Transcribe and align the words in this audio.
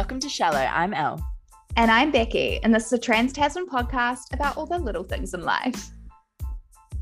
Welcome 0.00 0.20
to 0.20 0.30
Shallow. 0.30 0.56
I'm 0.56 0.94
Elle. 0.94 1.22
And 1.76 1.90
I'm 1.90 2.10
Becky, 2.10 2.58
and 2.62 2.74
this 2.74 2.86
is 2.86 2.92
a 2.94 2.98
Trans 2.98 3.34
Tasman 3.34 3.66
podcast 3.66 4.32
about 4.32 4.56
all 4.56 4.64
the 4.64 4.78
little 4.78 5.04
things 5.04 5.34
in 5.34 5.42
life. 5.42 5.90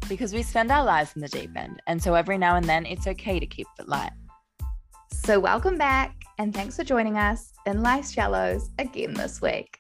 Because 0.09 0.35
we 0.35 0.43
spend 0.43 0.73
our 0.73 0.85
lives 0.85 1.13
in 1.15 1.23
the 1.23 1.29
deep 1.29 1.57
end, 1.57 1.81
and 1.87 2.03
so 2.03 2.15
every 2.15 2.37
now 2.37 2.57
and 2.57 2.65
then 2.65 2.85
it's 2.87 3.07
okay 3.07 3.39
to 3.39 3.47
keep 3.47 3.69
it 3.79 3.89
light. 3.89 4.11
So, 5.13 5.39
welcome 5.39 5.79
back, 5.79 6.17
and 6.39 6.53
thanks 6.53 6.75
for 6.75 6.83
joining 6.83 7.17
us 7.17 7.53
in 7.67 7.85
Life's 7.85 8.11
Shallows 8.11 8.69
again 8.81 9.15
this 9.15 9.41
week. 9.41 9.79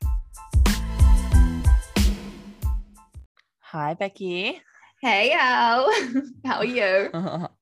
Hi, 3.59 3.95
Becky. 3.95 4.62
Hey, 5.03 5.32
Elle. 5.32 5.93
How 6.45 6.59
are 6.59 6.64
you? 6.64 7.48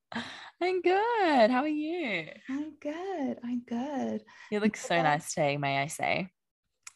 I'm 0.61 0.81
good. 0.81 1.51
How 1.51 1.61
are 1.61 1.67
you? 1.67 2.27
I'm 2.49 2.73
good. 2.81 3.37
I'm 3.43 3.61
good. 3.67 4.23
You 4.51 4.59
look 4.59 4.75
so 4.75 5.01
nice 5.01 5.33
today, 5.33 5.57
may 5.57 5.77
I 5.77 5.87
say. 5.87 6.29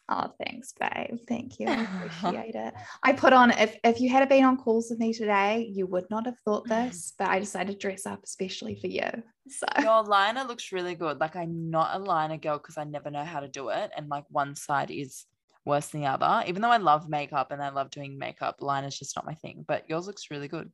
Oh, 0.08 0.32
thanks, 0.44 0.74
babe. 0.78 1.20
Thank 1.28 1.60
you. 1.60 1.68
I 1.68 1.82
appreciate 2.06 2.56
it. 2.56 2.74
I 3.04 3.12
put 3.12 3.32
on 3.32 3.52
if 3.52 3.76
if 3.84 4.00
you 4.00 4.10
had 4.10 4.28
been 4.28 4.44
on 4.44 4.56
calls 4.56 4.90
with 4.90 4.98
me 4.98 5.12
today, 5.12 5.70
you 5.72 5.86
would 5.86 6.10
not 6.10 6.26
have 6.26 6.38
thought 6.44 6.64
this, 6.68 7.14
but 7.18 7.28
I 7.28 7.38
decided 7.38 7.72
to 7.72 7.78
dress 7.78 8.04
up 8.04 8.20
especially 8.24 8.78
for 8.80 8.88
you. 8.88 9.08
So 9.48 9.66
your 9.80 10.02
liner 10.02 10.42
looks 10.42 10.72
really 10.72 10.96
good. 10.96 11.20
Like 11.20 11.36
I'm 11.36 11.70
not 11.70 11.94
a 11.94 11.98
liner 11.98 12.38
girl 12.38 12.58
because 12.58 12.78
I 12.78 12.84
never 12.84 13.10
know 13.10 13.24
how 13.24 13.40
to 13.40 13.48
do 13.48 13.68
it, 13.68 13.92
and 13.96 14.08
like 14.08 14.24
one 14.28 14.56
side 14.56 14.90
is 14.90 15.24
worse 15.64 15.88
than 15.88 16.00
the 16.00 16.08
other. 16.08 16.42
Even 16.48 16.62
though 16.62 16.70
I 16.70 16.78
love 16.78 17.08
makeup 17.08 17.52
and 17.52 17.62
I 17.62 17.68
love 17.68 17.90
doing 17.90 18.18
makeup, 18.18 18.56
liner's 18.60 18.98
just 18.98 19.14
not 19.14 19.24
my 19.24 19.34
thing. 19.34 19.64
But 19.68 19.88
yours 19.88 20.08
looks 20.08 20.30
really 20.32 20.48
good. 20.48 20.72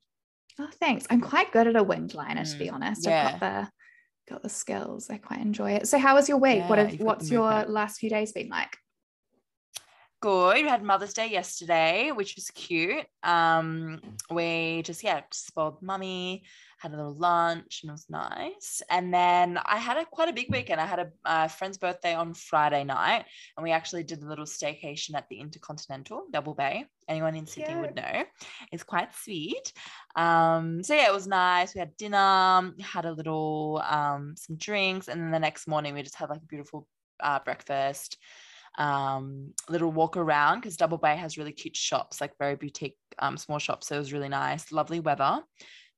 Oh, 0.59 0.69
thanks. 0.81 1.07
I'm 1.11 1.21
quite 1.21 1.53
good 1.53 1.67
at 1.67 1.77
a 1.77 1.83
winged 1.83 2.15
liner, 2.15 2.43
mm. 2.43 2.53
to 2.53 2.59
be 2.59 2.67
mm, 2.67 2.75
honest. 2.75 3.07
Yeah. 3.07 3.27
I've 3.27 3.41
got 3.41 3.41
the 3.41 3.71
got 4.29 4.43
the 4.43 4.49
skills. 4.49 5.09
I 5.09 5.19
quite 5.19 5.41
enjoy 5.41 5.73
it. 5.73 5.89
So 5.89 5.99
how 5.99 6.15
was 6.15 6.29
your 6.29 6.39
week? 6.39 6.59
Yeah, 6.59 6.69
what 6.69 6.79
have, 6.79 7.01
what's 7.01 7.31
your 7.31 7.65
last 7.65 7.99
few 7.99 8.11
days 8.11 8.33
been 8.33 8.49
like? 8.49 8.77
Good. 10.21 10.65
We 10.65 10.69
had 10.69 10.83
Mother's 10.83 11.15
Day 11.15 11.29
yesterday, 11.29 12.11
which 12.11 12.35
was 12.35 12.51
cute. 12.51 13.07
Um, 13.23 14.01
we 14.31 14.83
just 14.83 15.05
yeah, 15.05 15.21
just 15.31 15.47
spoiled 15.47 15.81
mummy, 15.81 16.43
had 16.79 16.93
a 16.93 16.97
little 16.97 17.15
lunch, 17.15 17.81
and 17.83 17.91
it 17.91 17.93
was 17.93 18.07
nice. 18.11 18.83
And 18.91 19.15
then 19.15 19.61
I 19.65 19.77
had 19.77 19.97
a 19.97 20.05
quite 20.05 20.29
a 20.29 20.33
big 20.33 20.51
weekend. 20.51 20.81
I 20.81 20.87
had 20.87 20.99
a, 20.99 21.13
a 21.25 21.49
friend's 21.49 21.79
birthday 21.79 22.15
on 22.15 22.35
Friday 22.35 22.83
night, 22.83 23.27
and 23.57 23.63
we 23.63 23.71
actually 23.71 24.03
did 24.03 24.23
a 24.23 24.29
little 24.29 24.45
staycation 24.45 25.15
at 25.15 25.29
the 25.29 25.39
Intercontinental 25.39 26.27
Double 26.33 26.55
Bay. 26.55 26.87
Anyone 27.09 27.35
in 27.35 27.47
Sydney 27.47 27.75
would 27.77 27.97
know. 27.97 28.25
It's 28.71 28.85
quite 28.85 29.15
sweet. 29.15 29.73
Um, 30.15 30.83
so 30.83 30.95
yeah, 30.95 31.09
it 31.09 31.15
was 31.15 31.27
nice. 31.27 31.75
We 31.75 31.81
had 31.81 31.97
dinner, 31.97 32.73
had 32.81 33.05
a 33.05 33.13
little 33.13 33.83
um, 33.89 34.35
some 34.37 34.57
drinks, 34.57 35.09
and 35.09 35.21
then 35.21 35.31
the 35.31 35.39
next 35.39 35.67
morning 35.67 35.95
we 35.95 36.03
just 36.03 36.17
had 36.17 36.29
like 36.29 36.43
a 36.43 36.47
beautiful 36.47 36.87
uh, 37.21 37.39
breakfast 37.45 38.19
um, 38.79 39.53
little 39.69 39.91
walk 39.91 40.17
around 40.17 40.61
because 40.61 40.77
Double 40.77 40.99
Bay 40.99 41.17
has 41.17 41.37
really 41.37 41.53
cute 41.53 41.77
shops, 41.77 42.21
like 42.21 42.39
very 42.39 42.55
boutique 42.55 42.97
um, 43.19 43.37
small 43.37 43.59
shops. 43.59 43.89
So 43.89 43.97
it 43.97 43.99
was 43.99 44.13
really 44.13 44.29
nice, 44.29 44.73
lovely 44.73 45.01
weather. 45.01 45.41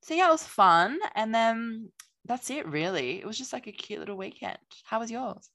So 0.03 0.15
yeah, 0.15 0.29
it 0.29 0.33
was 0.33 0.45
fun. 0.45 0.99
And 1.15 1.35
then 1.35 1.91
that's 2.25 2.51
it, 2.51 2.67
really. 2.67 3.21
It 3.21 3.27
was 3.27 3.39
just 3.39 3.53
like 3.53 3.67
a 3.67 3.73
cute 3.73 4.01
little 4.01 4.17
weekend. 4.17 4.59
How 4.85 4.99
was 5.01 5.11
yours? 5.11 5.51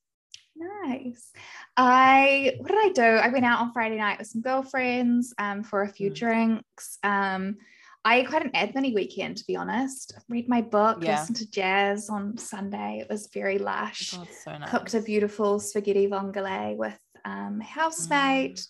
Nice. 0.56 1.32
I 1.76 2.56
what 2.60 2.70
did 2.70 2.78
I 2.78 2.90
do? 2.94 3.02
I 3.02 3.28
went 3.30 3.46
out 3.46 3.60
on 3.60 3.74
Friday 3.74 3.98
night 3.98 4.20
with 4.20 4.28
some 4.28 4.42
girlfriends 4.42 5.34
um, 5.38 5.64
for 5.64 5.82
a 5.82 5.90
few 5.90 6.12
mm. 6.12 6.16
drinks. 6.16 6.98
Um, 7.04 7.58
I 8.06 8.18
had 8.18 8.28
quite 8.28 8.46
an 8.46 8.52
admin 8.52 8.94
weekend, 8.94 9.38
to 9.38 9.46
be 9.48 9.56
honest. 9.56 10.14
Read 10.30 10.48
my 10.48 10.62
book, 10.62 11.00
yeah. 11.02 11.20
listened 11.20 11.38
to 11.38 11.50
jazz 11.50 12.08
on 12.08 12.38
Sunday. 12.38 13.00
It 13.02 13.10
was 13.10 13.28
very 13.34 13.58
lush. 13.58 14.14
Oh, 14.16 14.28
so 14.44 14.58
nice. 14.58 14.70
Cooked 14.70 14.94
a 14.94 15.02
beautiful 15.02 15.60
spaghetti 15.60 16.08
vongole 16.08 16.78
with 16.78 16.98
um, 17.26 17.60
housemate, 17.60 18.58
mm. 18.58 18.68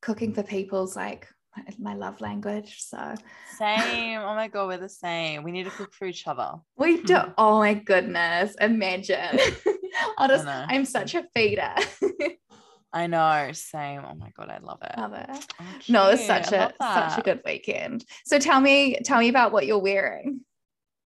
cooking 0.00 0.34
for 0.34 0.42
people's 0.42 0.96
like 0.96 1.28
my 1.78 1.94
love 1.94 2.20
language. 2.20 2.82
So 2.82 3.14
same. 3.56 4.20
Oh 4.20 4.34
my 4.34 4.48
god, 4.48 4.66
we're 4.68 4.78
the 4.78 4.88
same. 4.88 5.44
We 5.44 5.52
need 5.52 5.64
to 5.64 5.70
cook 5.70 5.94
for 5.94 6.06
each 6.06 6.26
other. 6.26 6.54
We 6.76 7.02
do. 7.02 7.18
oh 7.38 7.58
my 7.58 7.74
goodness, 7.74 8.54
imagine. 8.60 9.38
I'll 10.18 10.28
just. 10.28 10.46
I'm 10.46 10.84
such 10.84 11.14
a 11.14 11.24
feeder. 11.34 11.74
I 12.94 13.06
know, 13.06 13.50
same. 13.52 14.02
Oh 14.04 14.14
my 14.14 14.30
god, 14.36 14.50
I 14.50 14.58
love 14.58 14.80
it. 14.82 14.98
Love 14.98 15.14
it. 15.14 15.28
Oh, 15.30 15.64
no, 15.88 16.10
it's 16.10 16.26
such 16.26 16.52
a 16.52 16.72
such 16.78 17.18
a 17.18 17.22
good 17.22 17.40
weekend. 17.46 18.04
So 18.26 18.38
tell 18.38 18.60
me, 18.60 18.98
tell 19.04 19.18
me 19.18 19.28
about 19.28 19.52
what 19.52 19.66
you're 19.66 19.78
wearing. 19.78 20.40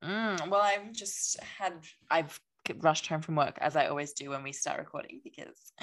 Mm, 0.04 0.50
well, 0.50 0.62
I've 0.62 0.94
just 0.94 1.38
had 1.42 1.74
I've 2.10 2.40
rushed 2.80 3.08
home 3.08 3.22
from 3.22 3.36
work 3.36 3.58
as 3.62 3.76
I 3.76 3.88
always 3.88 4.14
do 4.14 4.30
when 4.30 4.42
we 4.44 4.52
start 4.52 4.80
recording 4.80 5.22
because 5.24 5.74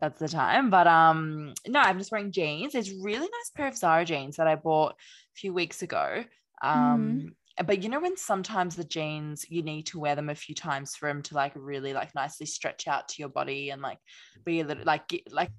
that's 0.00 0.18
the 0.18 0.28
time. 0.28 0.70
But 0.70 0.86
um 0.86 1.54
no, 1.66 1.80
I'm 1.80 1.98
just 1.98 2.12
wearing 2.12 2.32
jeans. 2.32 2.74
It's 2.74 2.90
really 2.90 3.20
nice 3.20 3.50
pair 3.54 3.68
of 3.68 3.76
Zara 3.76 4.04
jeans 4.04 4.36
that 4.36 4.46
I 4.48 4.56
bought 4.56 4.92
a 4.92 5.34
few 5.34 5.52
weeks 5.52 5.82
ago. 5.82 6.24
Um 6.62 7.20
mm. 7.22 7.34
But 7.66 7.82
you 7.82 7.88
know 7.88 8.00
when 8.00 8.16
sometimes 8.16 8.76
the 8.76 8.84
jeans 8.84 9.44
you 9.48 9.62
need 9.62 9.84
to 9.84 9.98
wear 9.98 10.14
them 10.14 10.28
a 10.28 10.34
few 10.34 10.54
times 10.54 10.94
for 10.96 11.08
them 11.08 11.22
to 11.22 11.34
like 11.34 11.52
really 11.54 11.92
like 11.92 12.14
nicely 12.14 12.46
stretch 12.46 12.86
out 12.86 13.08
to 13.08 13.16
your 13.18 13.28
body 13.28 13.70
and 13.70 13.82
like 13.82 13.98
be 14.44 14.60
a 14.60 14.64
little 14.64 14.84
like 14.84 15.24
like 15.30 15.50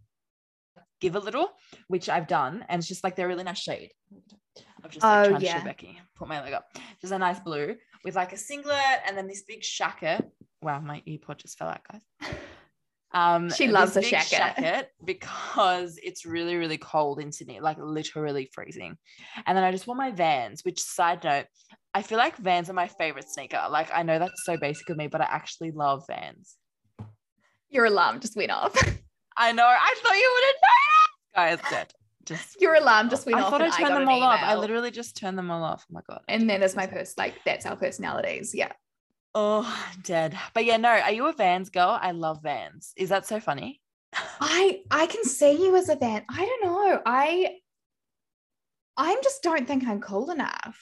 give 1.01 1.15
a 1.15 1.19
little, 1.19 1.49
which 1.87 2.09
I've 2.09 2.27
done, 2.27 2.65
and 2.67 2.79
it's 2.79 2.87
just 2.87 3.05
like 3.05 3.15
they're 3.15 3.27
really 3.27 3.45
nice 3.45 3.59
shade. 3.59 3.91
I've 4.83 4.91
just 4.91 5.03
like, 5.03 5.27
oh, 5.27 5.29
trying 5.29 5.41
yeah. 5.41 5.53
to 5.53 5.59
show 5.59 5.65
Becky, 5.65 6.01
put 6.17 6.27
my 6.27 6.41
leg 6.41 6.53
up. 6.53 6.65
Just 6.99 7.13
a 7.13 7.17
nice 7.17 7.39
blue 7.39 7.75
with 8.03 8.15
like 8.15 8.33
a 8.33 8.37
singlet 8.37 9.01
and 9.07 9.17
then 9.17 9.27
this 9.27 9.43
big 9.43 9.61
jacket 9.61 10.29
wow, 10.61 10.79
my 10.79 11.01
earpod 11.07 11.37
just 11.37 11.57
fell 11.57 11.69
out, 11.69 11.81
guys. 11.89 12.35
Um, 13.11 13.49
she 13.49 13.67
loves 13.67 13.97
a 13.97 14.01
jacket. 14.01 14.29
jacket 14.29 14.91
because 15.03 15.99
it's 16.03 16.25
really, 16.25 16.55
really 16.55 16.77
cold 16.77 17.19
in 17.19 17.31
Sydney, 17.31 17.59
like 17.59 17.77
literally 17.79 18.49
freezing. 18.53 18.97
And 19.45 19.57
then 19.57 19.63
I 19.63 19.71
just 19.71 19.87
wore 19.87 19.95
my 19.95 20.11
Vans, 20.11 20.63
which 20.63 20.79
side 20.79 21.23
note, 21.23 21.45
I 21.93 22.03
feel 22.03 22.19
like 22.19 22.37
Vans 22.37 22.69
are 22.69 22.73
my 22.73 22.87
favorite 22.87 23.27
sneaker. 23.27 23.61
Like 23.69 23.89
I 23.93 24.03
know 24.03 24.19
that's 24.19 24.45
so 24.45 24.57
basic 24.57 24.89
of 24.89 24.97
me, 24.97 25.07
but 25.07 25.21
I 25.21 25.25
actually 25.25 25.71
love 25.71 26.03
Vans. 26.07 26.55
Your 27.69 27.85
alarm 27.85 28.19
just 28.19 28.35
went 28.35 28.51
off. 28.51 28.73
I 29.37 29.51
know. 29.53 29.65
I 29.65 29.95
thought 30.03 30.15
you 30.15 30.31
wouldn't 30.35 30.57
know 30.61 31.57
that. 31.57 31.61
Guys, 31.61 31.71
dead. 31.71 31.93
Just 32.25 32.57
your 32.61 32.75
alarm 32.75 33.09
just 33.09 33.25
went 33.25 33.39
I 33.39 33.41
off. 33.41 33.47
I 33.53 33.57
thought 33.57 33.61
I 33.61 33.77
turned 33.77 33.95
them 33.95 34.09
all 34.09 34.17
email. 34.17 34.29
off. 34.29 34.41
I 34.43 34.55
literally 34.55 34.91
just 34.91 35.17
turned 35.17 35.37
them 35.37 35.49
all 35.49 35.63
off. 35.63 35.85
Oh 35.89 35.93
my 35.93 36.01
god. 36.07 36.21
And 36.27 36.49
then 36.49 36.59
there's 36.59 36.75
my 36.75 36.85
post. 36.85 37.17
Like 37.17 37.35
that's 37.45 37.65
our 37.65 37.75
personalities. 37.75 38.53
Yeah. 38.53 38.71
Oh, 39.35 39.91
dead. 40.03 40.37
But 40.53 40.65
yeah, 40.65 40.77
no. 40.77 40.89
Are 40.89 41.11
you 41.11 41.27
a 41.27 41.33
Vans 41.33 41.69
girl? 41.69 41.97
I 42.01 42.11
love 42.11 42.41
Vans. 42.41 42.93
Is 42.97 43.09
that 43.09 43.27
so 43.27 43.39
funny? 43.39 43.81
I 44.41 44.81
I 44.89 45.05
can 45.05 45.23
see 45.23 45.51
you 45.51 45.75
as 45.75 45.89
a 45.89 45.95
Van. 45.95 46.23
I 46.29 46.45
don't 46.45 46.63
know. 46.63 47.01
I 47.05 47.57
I 48.97 49.19
just 49.23 49.43
don't 49.43 49.67
think 49.67 49.87
I'm 49.87 50.01
cool 50.01 50.31
enough. 50.31 50.79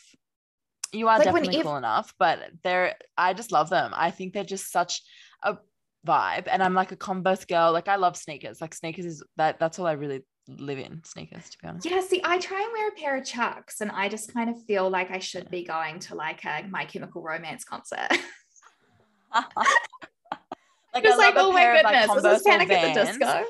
You 0.93 1.09
are 1.09 1.17
like 1.17 1.25
definitely 1.25 1.61
cool 1.61 1.75
enough, 1.75 2.13
but 2.17 2.39
they're 2.63 2.95
I 3.17 3.33
just 3.33 3.51
love 3.51 3.69
them. 3.69 3.91
I 3.95 4.11
think 4.11 4.33
they're 4.33 4.43
just 4.43 4.71
such 4.71 5.01
a 5.43 5.57
vibe. 6.05 6.47
And 6.49 6.63
I'm 6.63 6.73
like 6.73 6.93
a 6.93 6.95
Converse 6.95 7.43
girl. 7.45 7.73
Like 7.73 7.89
I 7.89 7.97
love 7.97 8.15
sneakers. 8.15 8.61
Like 8.61 8.73
sneakers 8.73 9.05
is 9.05 9.23
that 9.35 9.59
that's 9.59 9.77
all 9.77 9.87
I 9.87 9.93
really 9.93 10.23
live 10.47 10.79
in 10.79 11.01
sneakers 11.03 11.49
to 11.49 11.57
be 11.59 11.67
honest. 11.67 11.89
Yeah, 11.89 12.01
see, 12.01 12.21
I 12.23 12.37
try 12.39 12.61
and 12.61 12.71
wear 12.73 12.89
a 12.89 12.91
pair 12.91 13.17
of 13.17 13.25
chucks 13.25 13.81
and 13.81 13.91
I 13.91 14.09
just 14.09 14.33
kind 14.33 14.49
of 14.49 14.63
feel 14.63 14.89
like 14.89 15.11
I 15.11 15.19
should 15.19 15.49
be 15.49 15.63
going 15.63 15.99
to 15.99 16.15
like 16.15 16.43
a 16.45 16.65
My 16.69 16.85
Chemical 16.85 17.21
Romance 17.21 17.63
concert. 17.63 18.07
like 19.33 21.03
just 21.03 21.17
like, 21.17 21.33
oh 21.37 21.51
my 21.51 21.81
goodness, 21.81 22.07
like 22.07 22.21
this 22.21 22.43
Panic 22.43 22.69
at 22.71 22.93
the 22.93 23.05
Disco? 23.05 23.43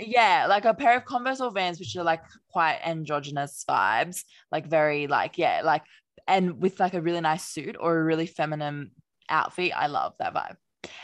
Yeah, 0.00 0.46
like 0.48 0.64
a 0.64 0.74
pair 0.74 0.96
of 0.96 1.04
Converse 1.04 1.40
or 1.40 1.50
Vans, 1.50 1.80
which 1.80 1.96
are 1.96 2.04
like 2.04 2.22
quite 2.50 2.78
androgynous 2.84 3.64
vibes, 3.68 4.24
like 4.52 4.66
very 4.68 5.08
like 5.08 5.38
yeah, 5.38 5.62
like 5.64 5.82
and 6.28 6.60
with 6.60 6.78
like 6.78 6.94
a 6.94 7.02
really 7.02 7.20
nice 7.20 7.44
suit 7.44 7.76
or 7.78 7.98
a 7.98 8.04
really 8.04 8.26
feminine 8.26 8.92
outfit. 9.28 9.72
I 9.76 9.88
love 9.88 10.14
that 10.20 10.34
vibe. 10.34 10.56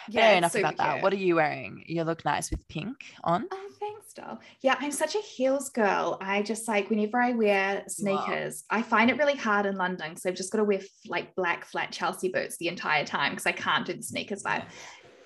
Yeah, 0.09 0.33
enough 0.33 0.55
about 0.55 0.71
cute. 0.71 0.79
that. 0.79 1.03
What 1.03 1.13
are 1.13 1.17
you 1.17 1.35
wearing? 1.35 1.83
You 1.87 2.05
look 2.05 2.25
nice 2.25 2.51
with 2.51 2.67
pink 2.69 2.97
on. 3.25 3.47
Oh, 3.51 3.71
Yeah, 4.61 4.77
I'm 4.79 4.91
such 4.91 5.15
a 5.15 5.21
heels 5.21 5.71
girl. 5.71 6.19
I 6.21 6.43
just 6.43 6.69
like 6.69 6.91
whenever 6.91 7.21
I 7.21 7.33
wear 7.33 7.85
sneakers, 7.89 8.65
wow. 8.71 8.79
I 8.79 8.83
find 8.83 9.11
it 9.11 9.19
really 9.19 9.37
hard 9.37 9.67
in 9.67 9.77
London 9.77 10.11
because 10.11 10.27
I've 10.27 10.35
just 10.35 10.53
got 10.53 10.59
to 10.59 10.65
wear 10.65 10.81
like 11.07 11.35
black 11.35 11.65
flat 11.67 11.93
Chelsea 11.93 12.29
boots 12.29 12.57
the 12.59 12.69
entire 12.69 13.05
time 13.05 13.33
because 13.33 13.47
I 13.47 13.53
can't 13.53 13.87
do 13.87 13.95
the 13.95 14.03
sneakers 14.03 14.43
vibe. 14.43 14.65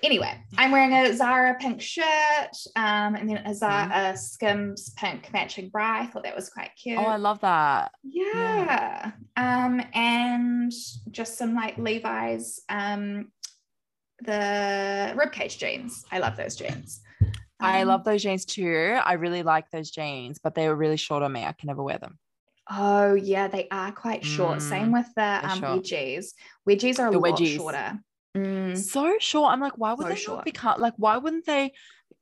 Anyway, 0.02 0.32
I'm 0.56 0.70
wearing 0.70 0.92
a 0.92 1.12
Zara 1.12 1.56
pink 1.58 1.80
shirt, 1.80 2.56
um, 2.76 3.16
and 3.16 3.28
then 3.28 3.38
a 3.38 3.52
Zara 3.52 3.88
mm. 3.88 4.12
a 4.12 4.16
Skims 4.16 4.90
pink 4.96 5.32
matching 5.32 5.70
bra. 5.70 6.02
I 6.02 6.06
thought 6.06 6.22
that 6.22 6.36
was 6.36 6.50
quite 6.50 6.70
cute. 6.80 6.98
Oh, 6.98 7.04
I 7.04 7.16
love 7.16 7.40
that. 7.40 7.90
Yeah. 8.04 8.32
yeah. 8.34 9.10
Um, 9.36 9.82
and 9.94 10.72
just 11.10 11.36
some 11.36 11.54
like 11.54 11.78
Levi's 11.78 12.60
um 12.68 13.32
the 14.22 15.14
ribcage 15.16 15.58
jeans. 15.58 16.04
I 16.12 16.18
love 16.18 16.36
those 16.36 16.56
jeans. 16.56 17.00
I 17.60 17.82
um, 17.82 17.88
love 17.88 18.04
those 18.04 18.22
jeans 18.22 18.44
too. 18.44 18.98
I 19.04 19.14
really 19.14 19.42
like 19.42 19.70
those 19.70 19.90
jeans, 19.90 20.38
but 20.42 20.54
they 20.54 20.68
were 20.68 20.76
really 20.76 20.96
short 20.96 21.22
on 21.22 21.32
me. 21.32 21.44
I 21.44 21.52
can 21.52 21.66
never 21.66 21.82
wear 21.82 21.98
them. 21.98 22.18
Oh 22.70 23.14
yeah, 23.14 23.48
they 23.48 23.66
are 23.70 23.92
quite 23.92 24.24
short. 24.24 24.58
Mm, 24.58 24.62
Same 24.62 24.92
with 24.92 25.06
the 25.16 25.40
um, 25.42 25.60
wedgies. 25.60 26.32
Wedgies 26.68 26.98
are 26.98 27.08
a 27.08 27.10
the 27.12 27.18
lot 27.18 27.38
wedgies. 27.38 27.56
shorter. 27.56 27.98
Mm. 28.36 28.76
So 28.76 29.16
short. 29.20 29.52
I'm 29.52 29.60
like, 29.60 29.78
why 29.78 29.94
would 29.94 30.04
so 30.04 30.08
they 30.08 30.16
short. 30.16 30.38
not 30.38 30.44
be 30.44 30.52
cut? 30.52 30.78
Like, 30.80 30.94
why 30.96 31.16
wouldn't 31.16 31.46
they 31.46 31.72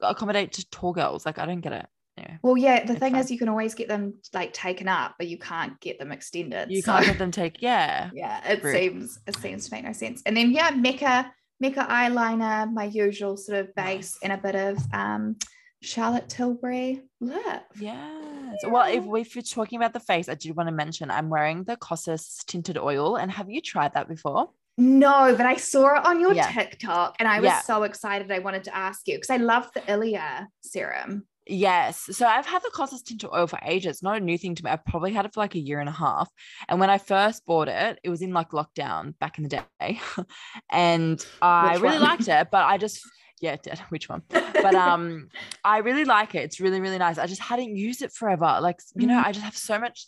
accommodate 0.01 0.53
to 0.53 0.71
tall 0.71 0.93
girls? 0.93 1.27
Like, 1.27 1.39
I 1.39 1.47
don't 1.47 1.61
get 1.61 1.73
it. 1.73 1.87
Anyway, 2.19 2.39
Well, 2.43 2.57
yeah, 2.57 2.85
the 2.85 2.95
thing 2.95 3.13
fine. 3.13 3.21
is, 3.21 3.31
you 3.31 3.39
can 3.39 3.49
always 3.51 3.75
get 3.75 3.89
them 3.89 4.15
like 4.33 4.53
taken 4.55 4.89
up, 4.89 5.17
but 5.19 5.27
you 5.27 5.37
can't 5.37 5.79
get 5.81 5.99
them 5.99 6.13
extended. 6.13 6.71
you 6.71 6.81
so- 6.81 6.93
can't 6.93 7.07
get 7.07 7.19
them 7.19 7.31
take. 7.31 7.61
Yeah. 7.61 8.11
yeah, 8.15 8.41
it 8.51 8.63
Rude. 8.63 8.75
seems 8.75 9.19
it 9.27 9.37
seems 9.37 9.69
to 9.69 9.75
make 9.75 9.85
no 9.85 9.93
sense. 9.93 10.23
And 10.25 10.35
then 10.37 10.51
yeah, 10.53 10.71
Mecca 10.71 11.31
Mecca 11.61 11.87
eyeliner, 11.89 12.73
my 12.73 12.85
usual 12.85 13.37
sort 13.37 13.59
of 13.59 13.75
base, 13.75 14.15
Nice. 14.15 14.19
and 14.23 14.33
a 14.33 14.37
bit 14.39 14.55
of 14.55 14.79
um 14.93 15.37
Charlotte 15.83 16.29
Tilbury 16.29 17.03
lip. 17.21 17.63
Yes. 17.79 18.57
Well, 18.67 18.91
if, 18.93 19.05
we- 19.05 19.21
if 19.21 19.37
you're 19.37 19.43
talking 19.43 19.77
about 19.79 19.93
the 19.93 20.01
face, 20.01 20.29
I 20.29 20.35
did 20.35 20.57
want 20.57 20.69
to 20.69 20.75
mention 20.75 21.11
I'm 21.11 21.29
wearing 21.29 21.65
the 21.65 21.77
Kosas 21.77 22.45
tinted 22.47 22.79
oil. 22.79 23.17
And 23.17 23.31
have 23.31 23.51
you 23.51 23.61
tried 23.61 23.93
that 23.95 24.09
before? 24.09 24.51
No, 24.79 25.35
but 25.37 25.47
I 25.47 25.57
saw 25.57 25.97
it 25.99 26.05
on 26.07 26.21
your 26.21 26.35
Yeah. 26.35 26.51
TikTok, 26.51 27.17
and 27.19 27.29
I 27.29 27.41
was 27.41 27.49
Yeah. 27.49 27.61
so 27.61 27.85
excited. 27.85 28.31
I 28.33 28.41
wanted 28.41 28.65
to 28.65 28.77
ask 28.77 29.07
you 29.07 29.17
because 29.17 29.31
I 29.31 29.37
love 29.39 29.71
the 29.75 29.83
Ilia 29.91 30.49
serum. 30.63 31.27
Yes. 31.47 32.09
So 32.13 32.27
I've 32.27 32.47
had 32.47 32.63
the 32.63 32.71
Kosas 32.75 33.05
tinted 33.05 33.31
oil 33.33 33.47
for 33.47 33.59
ages. 33.65 33.91
It's 33.97 34.03
not 34.03 34.17
a 34.17 34.21
new 34.21 34.37
thing 34.37 34.55
to 34.57 34.65
me. 34.65 34.71
I've 34.71 34.85
probably 34.85 35.13
had 35.13 35.27
it 35.27 35.33
for 35.35 35.41
like 35.41 35.55
a 35.55 35.61
year 35.61 35.79
and 35.81 35.89
a 35.89 35.93
half. 35.93 36.31
And 36.69 36.81
when 36.81 36.91
I 36.91 36.99
first 36.99 37.47
bought 37.47 37.69
it, 37.69 38.01
it 38.03 38.11
was 38.11 38.21
in 38.23 38.33
like 38.33 38.51
lockdown 38.51 39.17
back 39.19 39.39
in 39.39 39.45
the 39.45 39.63
day. 39.81 40.01
and 40.71 41.25
I 41.41 41.75
Which 41.75 41.83
really 41.83 41.99
one? 41.99 42.09
liked 42.09 42.29
it, 42.29 42.49
but 42.51 42.65
I 42.65 42.79
just 42.79 43.01
yeah, 43.41 43.53
it 43.53 43.63
did. 43.63 43.79
Which 43.91 44.09
one? 44.09 44.23
But 44.63 44.75
um 44.75 45.29
I 45.65 45.79
really 45.79 46.05
like 46.05 46.35
it. 46.35 46.43
It's 46.45 46.61
really, 46.61 46.81
really 46.81 46.99
nice. 46.99 47.19
I 47.19 47.27
just 47.27 47.43
hadn't 47.43 47.77
used 47.77 48.03
it 48.03 48.13
forever. 48.13 48.59
Like, 48.61 48.81
you 48.97 49.07
know, 49.07 49.19
Mhm. 49.19 49.25
I 49.27 49.33
just 49.33 49.45
have 49.45 49.57
so 49.57 49.79
much 49.79 50.07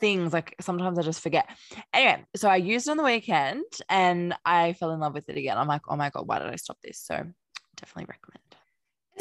things 0.00 0.32
like 0.32 0.54
sometimes 0.60 0.98
I 0.98 1.02
just 1.02 1.20
forget. 1.22 1.48
Anyway, 1.92 2.24
so 2.36 2.48
I 2.48 2.56
used 2.56 2.88
it 2.88 2.90
on 2.90 2.96
the 2.96 3.04
weekend 3.04 3.64
and 3.88 4.34
I 4.44 4.72
fell 4.74 4.90
in 4.92 5.00
love 5.00 5.14
with 5.14 5.28
it 5.28 5.36
again. 5.36 5.58
I'm 5.58 5.68
like, 5.68 5.82
oh 5.88 5.96
my 5.96 6.10
God, 6.10 6.26
why 6.26 6.38
did 6.40 6.48
I 6.48 6.56
stop 6.56 6.78
this? 6.82 6.98
So 7.00 7.14
definitely 7.76 8.06
recommend. 8.08 8.51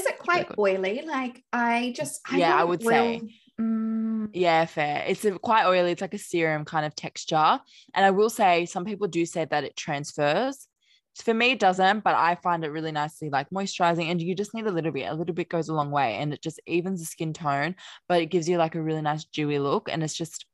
Is 0.01 0.07
it 0.07 0.17
quite 0.19 0.47
oily? 0.57 1.03
Like 1.05 1.43
I 1.53 1.93
just 1.95 2.21
I 2.29 2.37
Yeah, 2.37 2.55
I 2.55 2.63
would 2.63 2.81
say. 2.83 3.21
Mm, 3.59 4.29
Yeah, 4.33 4.65
fair. 4.65 5.03
It's 5.07 5.23
a, 5.25 5.37
quite 5.37 5.65
oily. 5.65 5.91
It's 5.91 6.01
like 6.01 6.13
a 6.13 6.17
serum 6.17 6.65
kind 6.65 6.85
of 6.85 6.95
texture. 6.95 7.59
And 7.93 8.05
I 8.05 8.11
will 8.11 8.29
say, 8.29 8.65
some 8.65 8.85
people 8.85 9.07
do 9.07 9.25
say 9.25 9.45
that 9.45 9.63
it 9.63 9.75
transfers. 9.75 10.67
For 11.15 11.33
me, 11.33 11.51
it 11.51 11.59
doesn't, 11.59 12.03
but 12.03 12.15
I 12.15 12.35
find 12.35 12.63
it 12.63 12.69
really 12.71 12.91
nicely 12.91 13.29
like 13.29 13.49
moisturizing. 13.49 14.09
And 14.09 14.21
you 14.21 14.33
just 14.33 14.53
need 14.53 14.65
a 14.65 14.71
little 14.71 14.91
bit. 14.91 15.11
A 15.11 15.13
little 15.13 15.35
bit 15.35 15.49
goes 15.49 15.69
a 15.69 15.73
long 15.73 15.91
way, 15.91 16.15
and 16.15 16.33
it 16.33 16.41
just 16.41 16.59
evens 16.65 17.01
the 17.01 17.05
skin 17.05 17.33
tone, 17.33 17.75
but 18.07 18.21
it 18.21 18.27
gives 18.27 18.47
you 18.49 18.57
like 18.57 18.75
a 18.75 18.81
really 18.81 19.01
nice 19.01 19.25
dewy 19.25 19.59
look. 19.59 19.89
And 19.91 20.01
it's 20.03 20.15
just, 20.15 20.45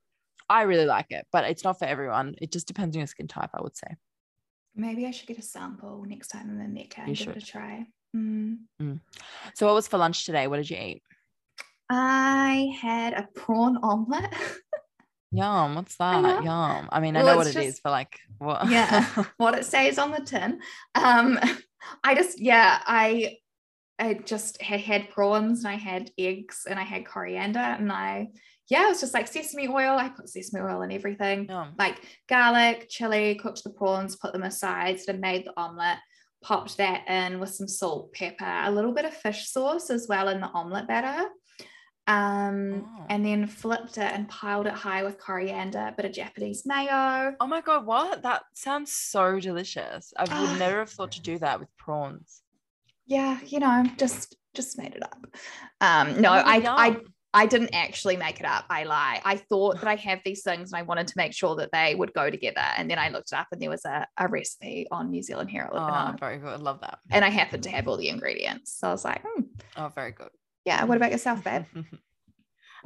I 0.49 0.63
really 0.63 0.85
like 0.85 1.11
it, 1.11 1.25
but 1.31 1.45
it's 1.45 1.63
not 1.63 1.77
for 1.79 1.85
everyone. 1.85 2.35
It 2.41 2.51
just 2.51 2.67
depends 2.67 2.95
on 2.95 3.01
your 3.01 3.07
skin 3.07 3.27
type, 3.27 3.51
I 3.53 3.61
would 3.61 3.77
say. 3.77 3.87
maybe 4.75 5.05
I 5.05 5.11
should 5.11 5.27
get 5.27 5.39
a 5.39 5.43
sample 5.43 6.03
next 6.07 6.27
time 6.29 6.49
I'm 6.49 6.59
in 6.61 6.73
Mecca 6.73 7.01
You 7.01 7.07
and 7.07 7.17
give 7.17 7.29
it 7.29 7.37
a 7.37 7.45
try. 7.45 7.85
Mm. 8.17 8.99
So, 9.53 9.65
what 9.65 9.75
was 9.75 9.87
for 9.87 9.97
lunch 9.97 10.25
today? 10.25 10.47
What 10.47 10.57
did 10.57 10.69
you 10.69 10.77
eat? 10.77 11.01
I 11.89 12.75
had 12.79 13.13
a 13.13 13.27
prawn 13.33 13.77
omelet. 13.83 14.33
Yum. 15.31 15.75
What's 15.75 15.95
that? 15.99 16.21
know. 16.21 16.41
Yum. 16.41 16.89
I 16.91 16.99
mean, 16.99 17.15
I 17.15 17.21
know 17.21 17.37
what 17.37 17.47
it 17.47 17.55
is, 17.55 17.73
just- 17.73 17.83
but 17.83 17.91
like, 17.91 18.19
what? 18.39 18.69
Yeah. 18.69 19.05
what 19.37 19.57
it 19.57 19.65
says 19.65 19.97
on 19.97 20.11
the 20.11 20.21
tin. 20.21 20.59
Um, 20.95 21.39
I 22.03 22.15
just 22.15 22.39
yeah, 22.39 22.81
I 22.85 23.37
I 23.99 24.15
just 24.15 24.61
had, 24.61 24.81
had 24.81 25.09
prawns 25.09 25.63
and 25.63 25.73
I 25.73 25.77
had 25.77 26.11
eggs 26.17 26.65
and 26.69 26.79
I 26.79 26.83
had 26.83 27.05
coriander 27.05 27.59
and 27.59 27.91
I 27.91 28.27
yeah, 28.69 28.85
it 28.87 28.89
was 28.89 28.99
just 28.99 29.13
like 29.13 29.27
sesame 29.27 29.69
oil. 29.69 29.97
I 29.97 30.09
put 30.09 30.27
sesame 30.27 30.61
oil 30.61 30.81
in 30.81 30.91
everything. 30.91 31.47
Yum. 31.47 31.73
Like 31.79 32.01
garlic, 32.27 32.87
chili, 32.89 33.35
cooked 33.35 33.63
the 33.63 33.69
prawns, 33.69 34.17
put 34.17 34.33
them 34.33 34.43
aside, 34.43 34.99
sort 34.99 35.15
of 35.15 35.21
made 35.21 35.45
the 35.45 35.53
omelette, 35.55 35.99
popped 36.43 36.77
that 36.77 37.07
in 37.09 37.39
with 37.39 37.49
some 37.49 37.67
salt, 37.67 38.13
pepper, 38.13 38.45
a 38.65 38.71
little 38.71 38.91
bit 38.93 39.05
of 39.05 39.13
fish 39.13 39.49
sauce 39.49 39.89
as 39.89 40.07
well 40.07 40.27
in 40.29 40.39
the 40.41 40.47
omelette 40.47 40.87
batter. 40.87 41.29
Um, 42.09 42.85
Oh. 42.99 43.05
and 43.09 43.25
then 43.25 43.47
flipped 43.47 43.97
it 43.97 44.13
and 44.13 44.29
piled 44.29 44.65
it 44.65 44.71
high 44.73 45.03
with 45.03 45.19
coriander, 45.19 45.87
a 45.87 45.91
bit 45.91 46.05
of 46.05 46.13
Japanese 46.13 46.63
mayo. 46.65 47.35
Oh 47.41 47.47
my 47.47 47.59
god, 47.59 47.85
what? 47.85 48.21
That 48.23 48.43
sounds 48.53 48.93
so 48.93 49.39
delicious. 49.41 50.13
I 50.17 50.25
Ah. 50.29 50.41
would 50.51 50.57
never 50.59 50.79
have 50.79 50.89
thought 50.89 51.11
to 51.13 51.21
do 51.21 51.37
that 51.39 51.59
with 51.59 51.75
prawns. 51.77 52.43
yeah 53.09 53.39
you 53.45 53.57
know 53.59 53.85
just 53.97 54.35
just 54.53 54.77
made 54.77 54.93
it 54.93 55.01
up 55.01 55.25
um 55.79 56.19
no 56.21 56.29
Oh, 56.29 56.43
i 56.53 56.57
yum. 56.57 56.75
i 56.77 56.97
didn't 57.45 57.73
actually 57.73 58.17
make 58.17 58.39
it 58.39 58.45
up 58.45 58.65
i 58.69 58.83
lie 58.83 59.21
i 59.25 59.35
thought 59.35 59.75
that 59.79 59.87
i 59.87 59.95
have 59.95 60.19
these 60.25 60.41
things 60.43 60.71
and 60.71 60.79
i 60.79 60.81
wanted 60.81 61.07
to 61.07 61.13
make 61.17 61.33
sure 61.33 61.55
that 61.55 61.69
they 61.71 61.93
would 61.95 62.13
go 62.13 62.29
together 62.29 62.63
and 62.77 62.89
then 62.89 62.97
i 62.99 63.09
looked 63.09 63.31
it 63.31 63.35
up 63.37 63.47
and 63.51 63.61
there 63.61 63.69
was 63.69 63.85
a, 63.85 64.07
a 64.17 64.27
recipe 64.27 64.87
on 64.91 65.09
new 65.09 65.21
zealand 65.21 65.49
herald 65.51 65.73
Oh, 65.77 65.83
I- 65.83 66.15
very 66.19 66.37
good. 66.37 66.53
I 66.53 66.55
love 66.55 66.81
that. 66.81 66.99
and 67.11 67.23
i 67.23 67.29
happened 67.29 67.63
to 67.63 67.69
have 67.69 67.87
all 67.87 67.97
the 67.97 68.09
ingredients 68.09 68.73
so 68.79 68.87
i 68.87 68.91
was 68.91 69.05
like 69.05 69.21
hmm, 69.27 69.43
Oh, 69.75 69.89
very 69.93 70.11
good. 70.11 70.29
yeah 70.65 70.83
what 70.85 70.97
about 70.97 71.11
yourself 71.11 71.43
babe 71.43 71.65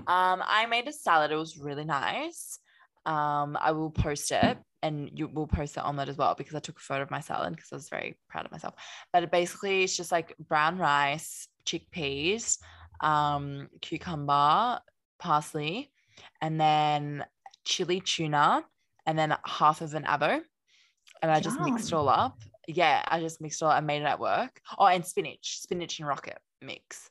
um, 0.07 0.41
I 0.45 0.65
made 0.69 0.87
a 0.87 0.93
salad. 0.93 1.31
It 1.31 1.35
was 1.35 1.57
really 1.57 1.83
nice. 1.85 2.57
Um, 3.05 3.57
I 3.59 3.71
will 3.71 3.91
post 3.91 4.31
it 4.31 4.57
and 4.83 5.09
you 5.13 5.27
will 5.27 5.47
post 5.47 5.77
it 5.77 5.83
on 5.83 5.95
that 5.97 6.09
as 6.09 6.17
well 6.17 6.33
because 6.35 6.55
I 6.55 6.59
took 6.59 6.77
a 6.77 6.81
photo 6.81 7.03
of 7.03 7.11
my 7.11 7.19
salad 7.19 7.55
because 7.55 7.71
I 7.71 7.75
was 7.75 7.89
very 7.89 8.17
proud 8.29 8.45
of 8.45 8.51
myself. 8.51 8.73
But 9.13 9.23
it 9.23 9.31
basically 9.31 9.83
it's 9.83 9.95
just 9.95 10.11
like 10.11 10.35
brown 10.39 10.77
rice, 10.77 11.47
chickpeas, 11.65 12.57
um, 13.01 13.69
cucumber, 13.81 14.79
parsley, 15.19 15.91
and 16.41 16.59
then 16.59 17.25
chili 17.65 17.99
tuna, 18.01 18.63
and 19.05 19.17
then 19.17 19.35
half 19.45 19.81
of 19.81 19.93
an 19.93 20.03
avo. 20.03 20.41
And 21.21 21.31
I 21.31 21.39
just 21.39 21.59
mixed 21.59 21.87
it 21.87 21.93
all 21.93 22.09
up. 22.09 22.37
Yeah, 22.67 23.03
I 23.07 23.19
just 23.19 23.41
mixed 23.41 23.61
it 23.61 23.65
all. 23.65 23.71
I 23.71 23.81
made 23.81 24.01
it 24.01 24.05
at 24.05 24.19
work. 24.19 24.61
Oh, 24.77 24.85
and 24.85 25.05
spinach, 25.05 25.59
spinach 25.61 25.99
and 25.99 26.07
rocket 26.07 26.39
mix. 26.61 27.09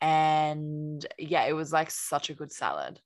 And 0.00 1.04
yeah, 1.18 1.44
it 1.44 1.52
was 1.54 1.72
like 1.72 1.90
such 1.90 2.30
a 2.30 2.34
good 2.34 2.52
salad. 2.52 3.00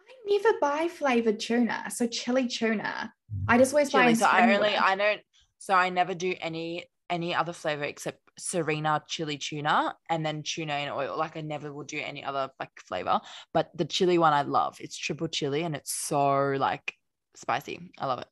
i 0.00 0.36
never 0.36 0.58
buy 0.60 0.88
flavored 0.88 1.38
tuna 1.38 1.84
so 1.90 2.06
chili 2.06 2.48
tuna 2.48 3.12
i 3.48 3.58
just 3.58 3.72
always 3.72 3.90
buy 3.90 4.00
Chili. 4.00 4.10
in 4.10 4.16
So 4.16 4.26
I 4.26 4.54
only 4.54 4.76
I 4.76 4.96
don't 4.96 5.20
so 5.58 5.74
I 5.74 5.90
never 5.90 6.14
do 6.14 6.34
any 6.40 6.84
any 7.10 7.34
other 7.34 7.52
flavor 7.52 7.84
except 7.84 8.23
Sirena 8.38 9.00
chili 9.06 9.38
tuna 9.38 9.94
and 10.10 10.24
then 10.24 10.42
tuna 10.42 10.76
in 10.78 10.88
oil. 10.88 11.16
Like 11.16 11.36
I 11.36 11.40
never 11.40 11.72
will 11.72 11.84
do 11.84 12.00
any 12.04 12.24
other 12.24 12.50
like 12.58 12.70
flavor. 12.80 13.20
But 13.52 13.70
the 13.76 13.84
chili 13.84 14.18
one 14.18 14.32
I 14.32 14.42
love. 14.42 14.76
It's 14.80 14.96
triple 14.96 15.28
chili 15.28 15.62
and 15.62 15.74
it's 15.76 15.92
so 15.92 16.54
like 16.58 16.94
spicy. 17.36 17.92
I 17.98 18.06
love 18.06 18.20
it. 18.20 18.28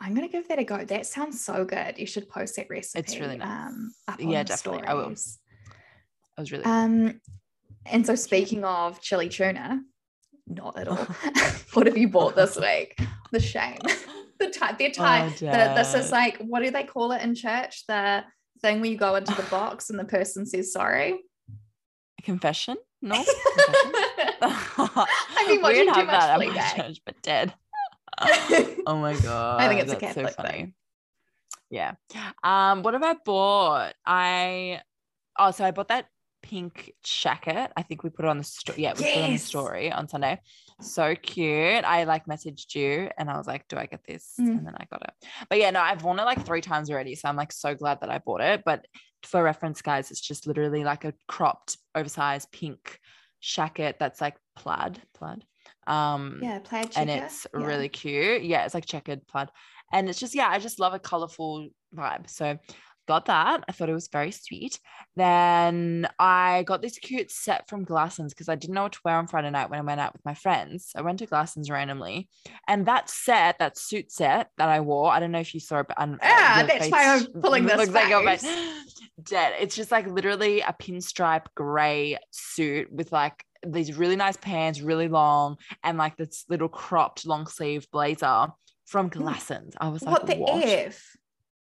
i'm 0.00 0.14
gonna 0.14 0.28
give 0.28 0.46
that 0.48 0.58
a 0.58 0.64
go 0.64 0.84
that 0.84 1.06
sounds 1.06 1.42
so 1.42 1.64
good 1.64 1.98
you 1.98 2.06
should 2.06 2.28
post 2.28 2.56
that 2.56 2.66
recipe 2.68 2.98
It's 3.00 3.18
really 3.18 3.38
nice. 3.38 3.48
um 3.48 3.92
up 4.08 4.20
Yeah, 4.20 4.42
definitely. 4.42 4.86
I 4.86 4.94
will. 4.94 5.04
stories. 5.16 5.38
It 6.36 6.40
was 6.40 6.52
really 6.52 6.64
Um, 6.64 7.20
and 7.86 8.04
so 8.04 8.14
speaking 8.14 8.62
of 8.64 9.00
chili 9.00 9.28
tuna, 9.30 9.80
not 10.46 10.78
at 10.78 10.88
all. 10.88 10.96
what 11.72 11.86
have 11.86 11.96
you 11.96 12.08
bought 12.08 12.36
this 12.36 12.56
week? 12.56 12.98
The 13.32 13.40
shame. 13.40 13.78
the 14.38 14.50
type, 14.50 14.76
their 14.78 14.90
type. 14.90 15.32
Oh, 15.32 15.46
the, 15.46 15.72
this 15.74 15.94
is 15.94 16.12
like, 16.12 16.36
what 16.38 16.62
do 16.62 16.70
they 16.70 16.84
call 16.84 17.12
it 17.12 17.22
in 17.22 17.34
church? 17.34 17.84
The 17.88 18.22
thing 18.60 18.80
where 18.80 18.90
you 18.90 18.96
go 18.96 19.14
into 19.14 19.34
the 19.34 19.42
box 19.44 19.90
and 19.90 19.98
the 19.98 20.04
person 20.04 20.46
says 20.46 20.72
sorry. 20.72 21.18
A 22.18 22.22
confession. 22.22 22.76
No. 23.02 23.14
Confession? 23.24 23.92
I've 24.42 25.46
been 25.46 25.56
We 25.56 25.58
watching 25.62 25.86
don't 25.86 25.94
too 25.94 26.00
have 26.00 26.06
much 26.06 26.20
that 26.20 26.30
at 26.30 26.38
my 26.38 26.46
Fleabag. 26.46 26.76
church, 26.76 27.00
but 27.04 27.22
dead. 27.22 27.54
oh 28.86 28.96
my 28.96 29.14
god. 29.16 29.60
I 29.60 29.68
think 29.68 29.82
it's 29.82 29.92
a 29.92 29.96
Catholic 29.96 30.28
so 30.30 30.42
thing. 30.42 30.50
funny. 30.50 30.74
Yeah. 31.70 31.92
Um, 32.42 32.82
what 32.82 32.94
have 32.94 33.02
I 33.02 33.14
bought? 33.24 33.94
I 34.04 34.80
oh, 35.38 35.50
so 35.50 35.64
I 35.64 35.70
bought 35.72 35.88
that 35.88 36.06
pink 36.42 36.92
jacket. 37.02 37.72
I 37.76 37.82
think 37.82 38.02
we 38.02 38.10
put 38.10 38.24
it 38.24 38.28
on 38.28 38.38
the 38.38 38.44
story. 38.44 38.82
Yeah, 38.82 38.92
we 38.92 39.04
put 39.04 39.06
it 39.16 39.24
on 39.24 39.32
the 39.32 39.38
story 39.38 39.92
on 39.92 40.08
Sunday. 40.08 40.40
So 40.80 41.14
cute. 41.14 41.84
I 41.84 42.04
like 42.04 42.26
messaged 42.26 42.74
you 42.74 43.08
and 43.16 43.30
I 43.30 43.36
was 43.38 43.46
like, 43.46 43.66
do 43.68 43.76
I 43.76 43.86
get 43.86 44.04
this? 44.06 44.34
Mm. 44.40 44.58
And 44.58 44.66
then 44.66 44.74
I 44.76 44.84
got 44.90 45.02
it. 45.02 45.28
But 45.48 45.58
yeah, 45.58 45.70
no, 45.70 45.80
I've 45.80 46.02
worn 46.02 46.18
it 46.18 46.24
like 46.24 46.44
three 46.44 46.60
times 46.60 46.90
already. 46.90 47.14
So 47.14 47.28
I'm 47.28 47.36
like 47.36 47.52
so 47.52 47.74
glad 47.74 48.00
that 48.00 48.10
I 48.10 48.18
bought 48.18 48.42
it. 48.42 48.62
But 48.64 48.86
for 49.22 49.42
reference, 49.42 49.80
guys, 49.80 50.10
it's 50.10 50.20
just 50.20 50.46
literally 50.46 50.84
like 50.84 51.04
a 51.04 51.14
cropped, 51.28 51.78
oversized 51.94 52.52
pink 52.52 52.98
jacket 53.40 53.96
that's 53.98 54.20
like 54.20 54.36
plaid, 54.54 55.00
plaid. 55.14 55.44
Um 55.86 56.40
yeah, 56.42 56.58
plaid 56.58 56.92
and 56.96 57.08
it's 57.08 57.46
Yeah. 57.54 57.64
really 57.64 57.88
cute. 57.88 58.42
Yeah, 58.42 58.64
it's 58.64 58.74
like 58.74 58.86
checkered 58.86 59.26
plaid. 59.26 59.48
And 59.92 60.08
it's 60.08 60.18
just, 60.18 60.34
yeah, 60.34 60.48
I 60.48 60.58
just 60.58 60.80
love 60.80 60.94
a 60.94 60.98
colorful 60.98 61.68
vibe. 61.94 62.28
So 62.28 62.58
got 63.06 63.26
that. 63.26 63.64
I 63.68 63.72
thought 63.72 63.88
it 63.88 63.94
was 63.94 64.08
very 64.08 64.30
sweet. 64.30 64.80
Then 65.16 66.08
I 66.18 66.64
got 66.66 66.82
this 66.82 66.98
cute 66.98 67.30
set 67.30 67.68
from 67.68 67.86
Glassons 67.86 68.30
because 68.30 68.48
I 68.48 68.54
didn't 68.54 68.74
know 68.74 68.84
what 68.84 68.92
to 68.92 69.00
wear 69.04 69.16
on 69.16 69.26
Friday 69.26 69.50
night 69.50 69.70
when 69.70 69.78
I 69.78 69.82
went 69.82 70.00
out 70.00 70.12
with 70.12 70.24
my 70.24 70.34
friends. 70.34 70.92
I 70.96 71.02
went 71.02 71.18
to 71.20 71.26
Glassons 71.26 71.70
randomly. 71.70 72.28
And 72.68 72.86
that 72.86 73.08
set, 73.08 73.58
that 73.58 73.78
suit 73.78 74.12
set 74.12 74.50
that 74.58 74.68
I 74.68 74.80
wore, 74.80 75.10
I 75.10 75.20
don't 75.20 75.32
know 75.32 75.40
if 75.40 75.54
you 75.54 75.60
saw 75.60 75.80
it, 75.80 75.88
but 75.88 76.00
um, 76.00 76.18
Ah, 76.22 76.58
your 76.58 76.66
that's 76.68 76.88
why 76.90 77.04
I'm 77.06 77.26
pulling 77.40 77.64
this 77.66 77.76
looks 77.76 77.90
face. 77.90 78.42
face. 78.42 79.02
Dead. 79.22 79.54
It's 79.60 79.74
just 79.74 79.90
like 79.90 80.06
literally 80.06 80.60
a 80.60 80.74
pinstripe 80.78 81.46
gray 81.54 82.18
suit 82.30 82.92
with 82.92 83.12
like 83.12 83.44
these 83.66 83.96
really 83.96 84.16
nice 84.16 84.36
pants, 84.36 84.80
really 84.80 85.08
long, 85.08 85.56
and 85.82 85.96
like 85.98 86.16
this 86.16 86.44
little 86.48 86.68
cropped 86.68 87.26
long 87.26 87.46
sleeve 87.46 87.86
blazer 87.90 88.48
from 88.84 89.10
Glassons. 89.10 89.72
I 89.80 89.88
was 89.88 90.02
like, 90.02 90.12
what 90.12 90.26
the 90.26 90.36
what? 90.36 90.64
F? 90.64 91.16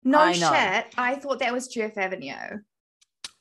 No 0.05 0.21
I 0.21 0.33
shit. 0.33 0.95
I 0.97 1.17
thought 1.17 1.41
that 1.41 1.53
was 1.53 1.69
Jeff 1.69 1.97
Avenue. 1.99 2.61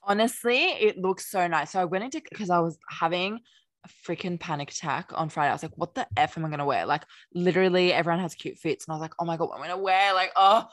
Honestly, 0.04 0.58
it 0.58 0.98
looks 0.98 1.30
so 1.30 1.48
nice. 1.48 1.72
So 1.72 1.82
I 1.82 1.86
went 1.86 2.04
into 2.06 2.22
because 2.30 2.50
I 2.50 2.60
was 2.60 2.78
having 2.90 3.40
a 3.86 4.10
freaking 4.10 4.40
panic 4.40 4.72
attack 4.72 5.12
on 5.14 5.30
Friday. 5.30 5.50
I 5.50 5.54
was 5.54 5.64
like, 5.64 5.78
what 5.78 5.96
the 5.96 6.08
F 6.16 6.38
am 6.38 6.46
I 6.46 6.50
gonna 6.50 6.66
wear? 6.66 6.86
Like 6.86 7.04
literally 7.34 7.94
everyone 7.94 8.22
has 8.22 8.36
cute 8.36 8.58
fits. 8.58 8.86
And 8.86 8.94
I 8.94 8.96
was 8.96 9.02
like, 9.02 9.14
oh 9.20 9.26
my 9.26 9.38
God, 9.38 9.50
what 9.50 9.58
am 9.58 9.64
I 9.64 9.68
gonna 9.68 9.82
wear? 9.82 10.14
Like, 10.14 10.32
oh, 10.36 10.68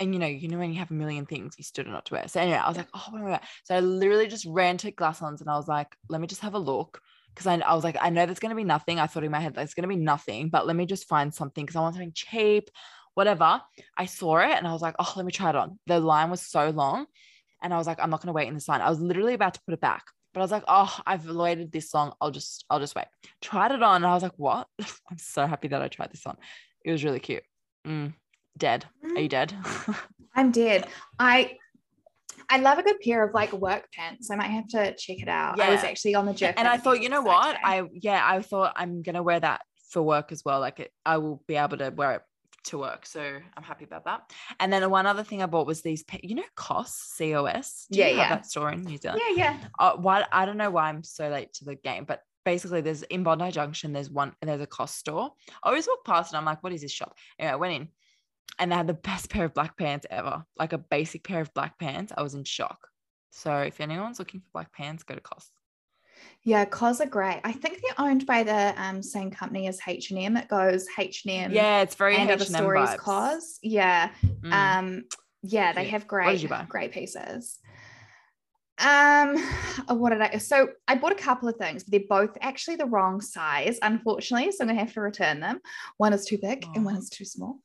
and 0.00 0.14
you 0.14 0.20
know, 0.20 0.26
you 0.26 0.48
know 0.48 0.58
when 0.58 0.72
you 0.72 0.78
have 0.78 0.90
a 0.90 0.94
million 0.94 1.26
things, 1.26 1.54
you 1.58 1.64
still 1.64 1.84
not 1.84 1.92
know 1.92 2.00
to 2.04 2.14
wear. 2.14 2.28
So 2.28 2.40
anyway, 2.40 2.58
I 2.58 2.68
was 2.68 2.76
like, 2.76 2.88
oh, 2.94 3.04
what 3.10 3.18
am 3.20 3.26
I 3.26 3.30
wear? 3.30 3.40
So 3.64 3.74
I 3.74 3.80
literally 3.80 4.28
just 4.28 4.46
ran 4.46 4.76
to 4.78 4.92
Glassons 4.92 5.40
and 5.40 5.50
I 5.50 5.56
was 5.56 5.68
like, 5.68 5.88
let 6.08 6.20
me 6.20 6.26
just 6.26 6.42
have 6.42 6.54
a 6.54 6.58
look. 6.58 7.00
Cause 7.34 7.46
I, 7.46 7.54
I 7.56 7.74
was 7.74 7.84
like, 7.84 7.96
I 8.00 8.10
know 8.10 8.26
there's 8.26 8.40
gonna 8.40 8.54
be 8.54 8.64
nothing. 8.64 8.98
I 8.98 9.06
thought 9.06 9.22
in 9.22 9.30
my 9.30 9.40
head 9.40 9.54
there's 9.54 9.74
gonna 9.74 9.88
be 9.88 9.96
nothing, 9.96 10.48
but 10.48 10.66
let 10.66 10.74
me 10.74 10.86
just 10.86 11.08
find 11.08 11.32
something 11.32 11.64
because 11.64 11.76
I 11.76 11.80
want 11.80 11.94
something 11.94 12.12
cheap, 12.12 12.68
whatever. 13.18 13.60
I 13.96 14.06
saw 14.06 14.38
it 14.38 14.56
and 14.56 14.64
I 14.64 14.72
was 14.72 14.80
like, 14.80 14.94
oh, 15.00 15.12
let 15.16 15.26
me 15.26 15.32
try 15.32 15.50
it 15.50 15.56
on. 15.56 15.76
The 15.88 15.98
line 15.98 16.30
was 16.30 16.40
so 16.40 16.70
long. 16.70 17.06
And 17.60 17.74
I 17.74 17.76
was 17.76 17.88
like, 17.88 17.98
I'm 18.00 18.10
not 18.10 18.22
gonna 18.22 18.32
wait 18.32 18.46
in 18.46 18.54
this 18.54 18.68
line. 18.68 18.80
I 18.80 18.88
was 18.88 19.00
literally 19.00 19.34
about 19.34 19.54
to 19.54 19.60
put 19.66 19.74
it 19.74 19.80
back. 19.80 20.04
But 20.32 20.40
I 20.40 20.44
was 20.44 20.52
like, 20.52 20.62
oh, 20.68 20.96
I've 21.04 21.28
waited 21.28 21.72
this 21.72 21.92
long. 21.92 22.12
I'll 22.20 22.30
just, 22.30 22.64
I'll 22.70 22.78
just 22.78 22.94
wait. 22.94 23.06
Tried 23.42 23.72
it 23.72 23.82
on. 23.82 23.96
And 23.96 24.06
I 24.06 24.14
was 24.14 24.22
like, 24.22 24.36
what? 24.36 24.68
I'm 25.10 25.18
so 25.18 25.48
happy 25.48 25.66
that 25.66 25.82
I 25.82 25.88
tried 25.88 26.12
this 26.12 26.26
on. 26.26 26.36
It 26.84 26.92
was 26.92 27.02
really 27.02 27.18
cute. 27.18 27.42
Mm, 27.84 28.14
dead. 28.56 28.84
Are 29.02 29.20
you 29.20 29.28
dead? 29.28 29.52
I'm 30.36 30.52
dead. 30.52 30.86
I 31.18 31.56
I 32.48 32.58
love 32.58 32.78
a 32.78 32.84
good 32.84 33.00
pair 33.00 33.24
of 33.24 33.34
like 33.34 33.52
work 33.52 33.90
pants. 33.92 34.30
I 34.30 34.36
might 34.36 34.52
have 34.52 34.68
to 34.68 34.94
check 34.94 35.18
it 35.18 35.28
out. 35.28 35.58
Yeah. 35.58 35.66
I 35.66 35.70
was 35.70 35.82
actually 35.82 36.14
on 36.14 36.24
the 36.24 36.34
gym. 36.34 36.54
and 36.56 36.68
I 36.68 36.76
thought, 36.76 37.02
you 37.02 37.08
know 37.08 37.22
what? 37.22 37.56
I 37.64 37.82
yeah, 37.92 38.24
I 38.24 38.42
thought 38.42 38.74
I'm 38.76 39.02
gonna 39.02 39.24
wear 39.24 39.40
that 39.40 39.62
for 39.90 40.02
work 40.02 40.30
as 40.30 40.44
well. 40.44 40.60
Like 40.60 40.78
it, 40.78 40.92
I 41.04 41.18
will 41.18 41.42
be 41.48 41.56
able 41.56 41.78
to 41.78 41.90
wear 41.90 42.12
it 42.12 42.22
to 42.68 42.78
work. 42.78 43.06
So 43.06 43.20
I'm 43.56 43.62
happy 43.62 43.84
about 43.84 44.04
that. 44.04 44.32
And 44.60 44.72
then 44.72 44.88
one 44.90 45.06
other 45.06 45.22
thing 45.22 45.42
I 45.42 45.46
bought 45.46 45.66
was 45.66 45.82
these, 45.82 46.04
you 46.22 46.34
know, 46.34 46.42
COS, 46.54 47.14
COS. 47.18 47.86
Do 47.90 47.98
you 47.98 48.04
Yeah, 48.04 48.08
have 48.10 48.16
yeah. 48.16 48.28
that 48.30 48.46
store 48.46 48.70
in 48.72 48.82
New 48.84 48.96
Zealand? 48.98 49.20
Yeah, 49.28 49.34
yeah. 49.36 49.58
uh, 49.78 49.96
why 49.96 50.24
I 50.32 50.46
don't 50.46 50.56
know 50.56 50.70
why 50.70 50.88
I'm 50.88 51.02
so 51.02 51.28
late 51.28 51.52
to 51.54 51.64
the 51.64 51.74
game, 51.74 52.04
but 52.04 52.22
basically 52.44 52.80
there's 52.80 53.02
in 53.04 53.22
Bondi 53.24 53.50
Junction, 53.50 53.92
there's 53.92 54.10
one 54.10 54.32
there's 54.42 54.60
a 54.60 54.66
COS 54.66 54.94
store. 54.94 55.32
I 55.62 55.68
always 55.68 55.86
walk 55.86 56.04
past 56.04 56.32
and 56.32 56.38
I'm 56.38 56.44
like, 56.44 56.62
what 56.62 56.72
is 56.72 56.82
this 56.82 56.92
shop? 56.92 57.16
Anyway, 57.38 57.52
I 57.52 57.56
went 57.56 57.74
in 57.74 57.88
and 58.58 58.72
they 58.72 58.76
had 58.76 58.86
the 58.86 58.94
best 59.10 59.30
pair 59.30 59.44
of 59.44 59.54
black 59.54 59.76
pants 59.76 60.06
ever. 60.10 60.44
Like 60.58 60.72
a 60.72 60.78
basic 60.78 61.24
pair 61.24 61.40
of 61.40 61.52
black 61.54 61.78
pants. 61.78 62.12
I 62.16 62.22
was 62.22 62.34
in 62.34 62.44
shock. 62.44 62.88
So 63.30 63.58
if 63.58 63.80
anyone's 63.80 64.18
looking 64.18 64.40
for 64.40 64.48
black 64.52 64.72
pants, 64.72 65.02
go 65.02 65.14
to 65.14 65.20
COS. 65.20 65.50
Yeah, 66.42 66.64
COS 66.64 67.00
are 67.00 67.06
great. 67.06 67.40
I 67.44 67.52
think 67.52 67.80
they're 67.82 68.06
owned 68.06 68.24
by 68.26 68.42
the 68.42 68.74
um, 68.80 69.02
same 69.02 69.30
company 69.30 69.68
as 69.68 69.80
H 69.86 70.10
and 70.10 70.18
M. 70.20 70.36
It 70.36 70.48
goes 70.48 70.86
H 70.98 71.24
and 71.26 71.34
M. 71.46 71.52
Yeah, 71.52 71.82
it's 71.82 71.94
very 71.94 72.16
and 72.16 72.30
H&M 72.30 72.34
other 72.34 72.44
stories. 72.44 72.88
vibes. 72.88 72.96
COS. 72.98 73.58
Yeah. 73.62 74.10
Mm. 74.42 74.52
Um. 74.52 75.04
Yeah, 75.42 75.72
they 75.72 75.82
Cute. 75.82 75.92
have 75.92 76.06
great, 76.08 76.32
did 76.32 76.42
you 76.42 76.48
buy? 76.48 76.66
great 76.68 76.92
pieces. 76.92 77.58
Um, 78.80 79.34
oh, 79.88 79.94
what 79.94 80.10
did 80.10 80.20
I? 80.20 80.38
So 80.38 80.68
I 80.86 80.94
bought 80.94 81.12
a 81.12 81.16
couple 81.16 81.48
of 81.48 81.56
things, 81.56 81.82
but 81.82 81.90
they're 81.90 82.00
both 82.08 82.36
actually 82.40 82.76
the 82.76 82.86
wrong 82.86 83.20
size, 83.20 83.78
unfortunately. 83.82 84.52
So 84.52 84.62
I'm 84.62 84.68
gonna 84.68 84.78
have 84.80 84.92
to 84.94 85.00
return 85.00 85.40
them. 85.40 85.60
One 85.96 86.12
is 86.12 86.24
too 86.24 86.38
big 86.40 86.64
and 86.74 86.84
one 86.84 86.96
is 86.96 87.10
too 87.10 87.24
small. 87.24 87.58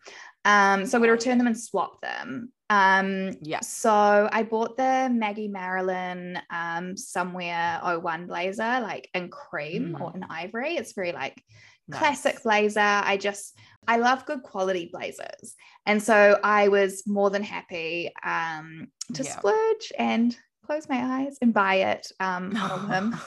Um, 0.45 0.85
so 0.85 0.97
I'm 0.97 1.01
gonna 1.01 1.13
return 1.13 1.37
them 1.37 1.47
and 1.47 1.59
swap 1.59 2.01
them. 2.01 2.51
Um, 2.69 3.31
yeah. 3.41 3.59
so 3.61 4.27
I 4.31 4.43
bought 4.43 4.77
the 4.77 5.09
Maggie 5.11 5.47
Marilyn 5.47 6.39
um 6.49 6.97
somewhere 6.97 7.79
01 7.83 8.27
blazer, 8.27 8.79
like 8.81 9.09
in 9.13 9.29
cream 9.29 9.95
Mm. 9.95 10.01
or 10.01 10.11
in 10.15 10.23
ivory. 10.29 10.75
It's 10.75 10.93
very 10.93 11.11
like 11.11 11.41
Nice. 11.87 11.99
classic 11.99 12.41
blazer. 12.43 12.79
I 12.79 13.17
just 13.17 13.57
I 13.87 13.97
love 13.97 14.25
good 14.25 14.41
quality 14.43 14.89
blazers. 14.91 15.55
And 15.85 16.01
so 16.01 16.39
I 16.43 16.69
was 16.69 17.03
more 17.05 17.29
than 17.29 17.43
happy 17.43 18.11
um 18.23 18.87
to 19.13 19.23
Yeah. 19.23 19.37
splurge 19.37 19.91
and 19.99 20.35
close 20.65 20.87
my 20.89 21.21
eyes 21.21 21.37
and 21.41 21.53
buy 21.53 21.75
it 21.75 22.07
um 22.21 22.55
on 22.55 22.71
a 22.71 22.77
whim 22.87 23.19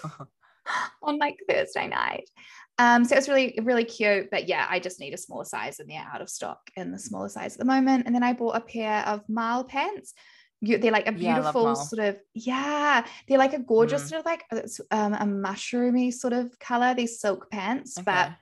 on 1.03 1.19
like 1.19 1.37
Thursday 1.49 1.87
night. 1.87 2.29
Um, 2.79 3.05
so 3.05 3.17
it's 3.17 3.29
really, 3.29 3.59
really 3.63 3.85
cute. 3.85 4.31
But 4.31 4.49
yeah, 4.49 4.67
I 4.69 4.79
just 4.81 5.01
need 5.01 5.15
a 5.15 5.17
smaller 5.17 5.45
size 5.45 5.81
and 5.81 5.89
they're 5.89 6.07
out 6.13 6.21
of 6.21 6.29
stock 6.29 6.59
in 6.77 6.93
the 6.93 6.99
smaller 6.99 7.29
size 7.31 7.55
at 7.55 7.59
the 7.59 7.65
moment. 7.65 8.05
And 8.07 8.15
then 8.15 8.23
I 8.23 8.33
bought 8.35 8.57
a 8.57 8.61
pair 8.61 8.99
of 9.07 9.27
mile 9.29 9.65
pants. 9.65 10.13
You, 10.61 10.79
they're 10.79 10.93
like 10.93 11.07
a 11.09 11.13
Yeah, 11.13 11.35
beautiful 11.35 11.65
Marle. 11.65 11.77
sort 11.77 12.03
of 12.03 12.19
yeah 12.33 13.05
they're 13.29 13.37
like 13.39 13.53
a 13.53 13.59
gorgeous 13.59 14.05
Mm. 14.05 14.09
sort 14.09 14.21
of 14.21 14.25
like 14.27 14.45
um, 14.91 15.13
a 15.13 15.27
mushroomy 15.27 16.11
sort 16.13 16.33
of 16.33 16.59
color 16.59 16.95
these 16.95 17.21
silk 17.21 17.51
pants 17.51 17.99
but 18.03 18.33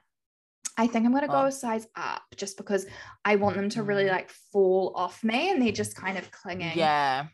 I 0.79 0.87
think 0.87 1.07
I'm 1.07 1.13
gonna 1.13 1.27
go 1.27 1.33
Wow. 1.43 1.47
a 1.47 1.53
size 1.53 1.89
up 1.97 2.23
just 2.37 2.57
because 2.57 2.87
I 3.25 3.35
want 3.35 3.57
them 3.57 3.69
to 3.71 3.83
really 3.83 4.05
Mm. 4.05 4.13
like 4.13 4.31
fall 4.53 4.93
off 4.95 5.25
me 5.25 5.51
and 5.51 5.61
they're 5.61 5.73
just 5.73 5.97
kind 5.97 6.17
of 6.17 6.31
clinging 6.31 6.79
yeah. 6.79 7.27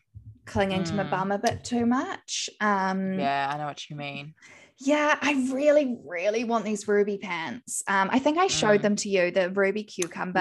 clinging 0.46 0.84
to 0.84 0.94
my 0.94 1.04
Mm. 1.04 1.10
bum 1.10 1.32
a 1.32 1.38
bit 1.38 1.62
too 1.62 1.84
much. 1.84 2.48
Um 2.62 3.18
Yeah, 3.18 3.50
I 3.52 3.58
know 3.58 3.66
what 3.66 3.88
you 3.90 3.96
mean. 3.96 4.34
Yeah, 4.80 5.18
I 5.20 5.48
really, 5.52 5.98
really 6.06 6.44
want 6.44 6.64
these 6.64 6.88
ruby 6.88 7.18
pants. 7.18 7.82
Um, 7.86 8.08
I 8.10 8.18
think 8.18 8.38
I 8.38 8.46
showed 8.46 8.80
Mm. 8.80 8.82
them 8.82 8.96
to 8.96 9.08
you, 9.10 9.30
the 9.30 9.50
ruby 9.50 9.84
cucumber. 9.84 10.40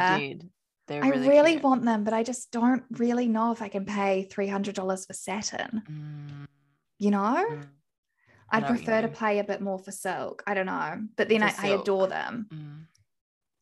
I 0.91 1.09
really, 1.09 1.51
cute. 1.53 1.63
want 1.63 1.83
them, 1.85 2.03
but 2.03 2.13
I 2.13 2.23
just 2.23 2.49
don't 2.51 2.83
really 2.91 3.27
know 3.27 3.51
if 3.51 3.61
I 3.61 3.67
can 3.67 3.85
pay 3.85 4.23
three 4.23 4.47
hundred 4.47 4.75
dollars 4.75 5.05
for 5.05 5.13
satin. 5.13 5.83
Mm, 5.87 6.47
You 6.97 7.11
know, 7.11 7.45
mm, 7.47 7.63
I 8.51 8.57
I'd 8.57 8.65
prefer 8.65 9.01
to 9.01 9.07
pay 9.07 9.37
a 9.39 9.43
bit 9.43 9.61
more 9.61 9.77
for 9.77 9.91
silk. 9.91 10.41
I 10.47 10.53
don't 10.55 10.65
know, 10.65 11.01
but 11.15 11.29
then 11.29 11.43
I, 11.43 11.53
I 11.59 11.67
adore 11.67 12.07
them. 12.07 12.47
mm. 12.51 12.85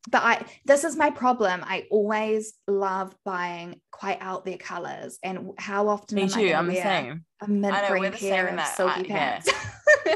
But 0.10 0.24
I 0.24 0.46
this 0.66 0.86
is 0.86 0.96
my 0.96 1.10
problem. 1.10 1.64
I 1.66 1.86
always 1.92 2.54
love 2.68 3.14
buying 3.26 3.82
quite 3.92 4.20
out 4.22 4.46
there 4.46 4.58
colors, 4.58 5.20
and 5.22 5.52
how 5.58 5.90
often 5.90 6.16
Me 6.16 6.24
am 6.24 6.30
I 6.30 6.32
too. 6.32 6.48
gonna 6.50 6.58
I'm 6.60 6.68
the 6.68 6.76
same. 6.82 7.26
a 7.42 7.48
mint 7.50 7.76
green 7.90 8.04
pair 8.14 8.48
of 8.48 8.66
silky 8.68 9.12
I- 9.12 9.42
yeah. 10.06 10.16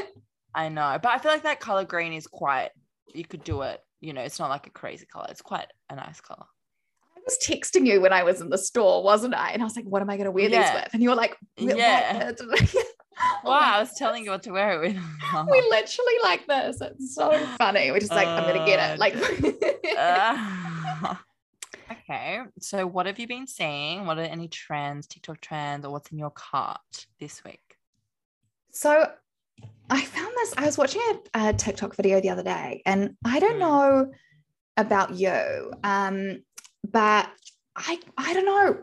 I 0.54 0.68
know, 0.68 0.98
but 1.02 1.10
I 1.12 1.18
feel 1.18 1.32
like 1.32 1.42
that 1.44 1.60
color 1.60 1.84
green 1.84 2.12
is 2.12 2.26
quite. 2.26 2.70
You 3.14 3.24
could 3.24 3.44
do 3.44 3.62
it. 3.62 3.80
You 4.00 4.12
know, 4.12 4.22
it's 4.22 4.38
not 4.38 4.50
like 4.50 4.66
a 4.66 4.70
crazy 4.70 5.06
color. 5.06 5.26
It's 5.30 5.42
quite 5.42 5.66
a 5.90 5.94
nice 5.96 6.20
color. 6.20 6.44
I 7.16 7.20
was 7.24 7.38
texting 7.46 7.86
you 7.86 8.00
when 8.00 8.12
I 8.12 8.22
was 8.24 8.40
in 8.40 8.48
the 8.50 8.58
store, 8.58 9.02
wasn't 9.04 9.34
I? 9.34 9.50
And 9.52 9.62
I 9.62 9.64
was 9.64 9.76
like, 9.76 9.84
what 9.84 10.02
am 10.02 10.10
I 10.10 10.16
going 10.16 10.24
to 10.24 10.30
wear 10.32 10.48
Yeah. 10.48 10.62
these 10.62 10.82
with? 10.82 10.92
And 10.94 11.02
you 11.02 11.08
were 11.10 11.14
like, 11.14 11.36
Yeah. 11.56 12.32
Oh 13.44 13.50
Wow, 13.50 13.60
I 13.76 13.78
was 13.80 13.88
goodness. 13.90 13.98
telling 13.98 14.24
you 14.24 14.30
what 14.32 14.42
to 14.44 14.50
wear 14.52 14.82
it 14.82 14.88
with. 14.94 14.96
We 15.50 15.66
literally 15.70 16.14
like 16.24 16.46
this. 16.48 16.80
It's 16.80 17.14
so 17.14 17.46
funny. 17.58 17.90
We're 17.92 18.00
just 18.00 18.10
like, 18.12 18.28
I'm 18.28 18.42
going 18.44 18.58
to 18.58 18.66
get 18.66 18.80
Uh, 18.80 18.92
it. 18.94 18.98
Like, 18.98 19.14
Uh, 19.96 21.14
okay, 21.92 22.40
so 22.58 22.86
what 22.86 23.06
have 23.06 23.18
you 23.18 23.26
been 23.28 23.46
seeing? 23.46 24.06
What 24.06 24.18
are 24.18 24.22
any 24.22 24.48
trends, 24.48 25.06
TikTok 25.06 25.40
trends, 25.40 25.84
or 25.86 25.92
what's 25.92 26.10
in 26.10 26.18
your 26.18 26.30
cart 26.30 27.06
this 27.20 27.44
week? 27.44 27.60
so 28.74 29.12
I 29.90 30.02
found 30.02 30.32
this. 30.36 30.54
I 30.56 30.64
was 30.66 30.78
watching 30.78 31.02
a, 31.34 31.48
a 31.48 31.52
TikTok 31.52 31.94
video 31.96 32.20
the 32.20 32.30
other 32.30 32.42
day, 32.42 32.82
and 32.86 33.16
I 33.24 33.40
don't 33.40 33.56
Mm. 33.56 33.60
know 33.60 34.12
about 34.76 35.14
you, 35.14 35.72
um, 35.84 36.42
but 36.84 37.28
I 37.76 37.98
I 38.16 38.32
don't 38.34 38.46
know. 38.46 38.78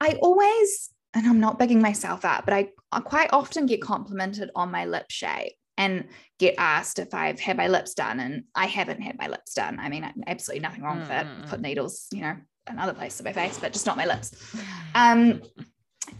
I 0.00 0.18
always, 0.20 0.90
and 1.14 1.26
I'm 1.26 1.38
not 1.40 1.58
bigging 1.58 1.80
myself 1.80 2.24
up, 2.24 2.44
but 2.44 2.54
I, 2.54 2.70
I 2.90 3.00
quite 3.00 3.30
often 3.32 3.66
get 3.66 3.80
complimented 3.80 4.50
on 4.56 4.70
my 4.72 4.84
lip 4.86 5.06
shape 5.10 5.52
and 5.78 6.08
get 6.40 6.56
asked 6.58 6.98
if 6.98 7.14
I've 7.14 7.38
had 7.40 7.56
my 7.56 7.68
lips 7.68 7.94
done, 7.94 8.18
and 8.18 8.44
I 8.54 8.66
haven't 8.66 9.00
had 9.00 9.16
my 9.18 9.28
lips 9.28 9.54
done. 9.54 9.78
I 9.78 9.88
mean, 9.88 10.04
absolutely 10.26 10.62
nothing 10.62 10.82
wrong 10.82 11.00
with 11.00 11.10
it. 11.10 11.26
Mm, 11.26 11.42
mm, 11.44 11.48
Put 11.48 11.60
needles, 11.60 12.08
you 12.12 12.22
know, 12.22 12.36
another 12.66 12.92
place 12.92 13.14
places 13.14 13.20
of 13.20 13.26
my 13.26 13.32
face, 13.32 13.58
but 13.58 13.72
just 13.72 13.86
not 13.86 13.96
my 13.96 14.06
lips. 14.06 14.32
Um, 14.94 15.40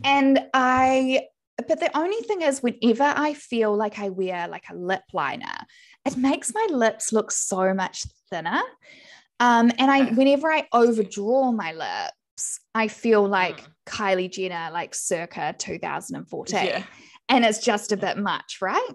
and 0.05 0.47
I, 0.55 1.27
but 1.69 1.81
the 1.81 1.97
only 1.97 2.21
thing 2.23 2.43
is, 2.43 2.61
whenever 2.63 3.05
I 3.05 3.35
feel 3.35 3.77
like 3.77 3.99
I 3.99 4.09
wear 4.11 4.49
like 4.49 4.65
a 4.71 4.75
lip 4.75 5.03
liner, 5.13 5.57
it 6.05 6.17
makes 6.17 6.53
my 6.55 6.67
lips 6.71 7.13
look 7.13 7.31
so 7.31 7.73
much 7.75 8.05
thinner. 8.31 8.61
Um, 9.41 9.73
and 9.79 9.91
I, 9.91 10.05
whenever 10.13 10.51
I 10.53 10.67
overdraw 10.73 11.53
my 11.53 11.73
lips, 11.73 12.61
I 12.75 12.89
feel 12.89 13.27
like 13.27 13.63
Mm. 13.63 13.67
Kylie 13.87 14.31
Jenner, 14.31 14.71
like 14.73 14.95
circa 14.95 15.55
2014. 15.59 16.65
yeah. 16.65 16.85
And 17.29 17.45
it's 17.45 17.59
just 17.61 17.93
a 17.93 17.97
bit 17.97 18.19
much, 18.19 18.59
right? 18.61 18.91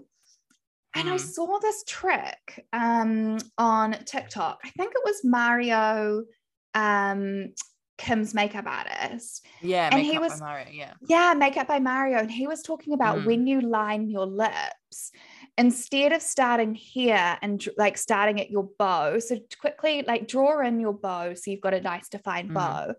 And 0.94 1.08
I 1.08 1.16
Mm. 1.16 1.20
saw 1.20 1.58
this 1.58 1.84
trick 1.86 2.66
um, 2.72 3.38
on 3.58 3.92
TikTok. 4.04 4.60
I 4.64 4.70
think 4.70 4.92
it 4.94 5.02
was 5.04 5.20
Mario, 5.24 6.24
um, 6.74 7.52
Kim's 7.98 8.32
makeup 8.32 8.64
artist. 8.66 9.44
Yeah, 9.60 9.90
And 9.92 10.00
he 10.00 10.18
was- 10.18 10.40
Mario, 10.40 10.66
yeah. 10.70 10.94
Yeah, 11.02 11.34
Makeup 11.36 11.66
by 11.66 11.80
Mario. 11.80 12.18
And 12.18 12.30
he 12.30 12.46
was 12.46 12.62
talking 12.62 12.94
about 12.94 13.18
Mm. 13.18 13.26
when 13.26 13.46
you 13.46 13.60
line 13.60 14.08
your 14.08 14.24
lips, 14.24 15.10
instead 15.58 16.12
of 16.12 16.22
starting 16.22 16.74
here 16.74 17.36
and 17.42 17.62
like 17.76 17.98
starting 17.98 18.40
at 18.40 18.50
your 18.50 18.70
bow, 18.78 19.18
so 19.18 19.36
quickly 19.60 20.02
like 20.02 20.28
draw 20.28 20.60
in 20.64 20.78
your 20.78 20.94
bow 20.94 21.34
so 21.34 21.50
you've 21.50 21.60
got 21.60 21.74
a 21.74 21.80
nice 21.80 22.08
defined 22.08 22.50
Mm. 22.50 22.54
bow. 22.54 22.94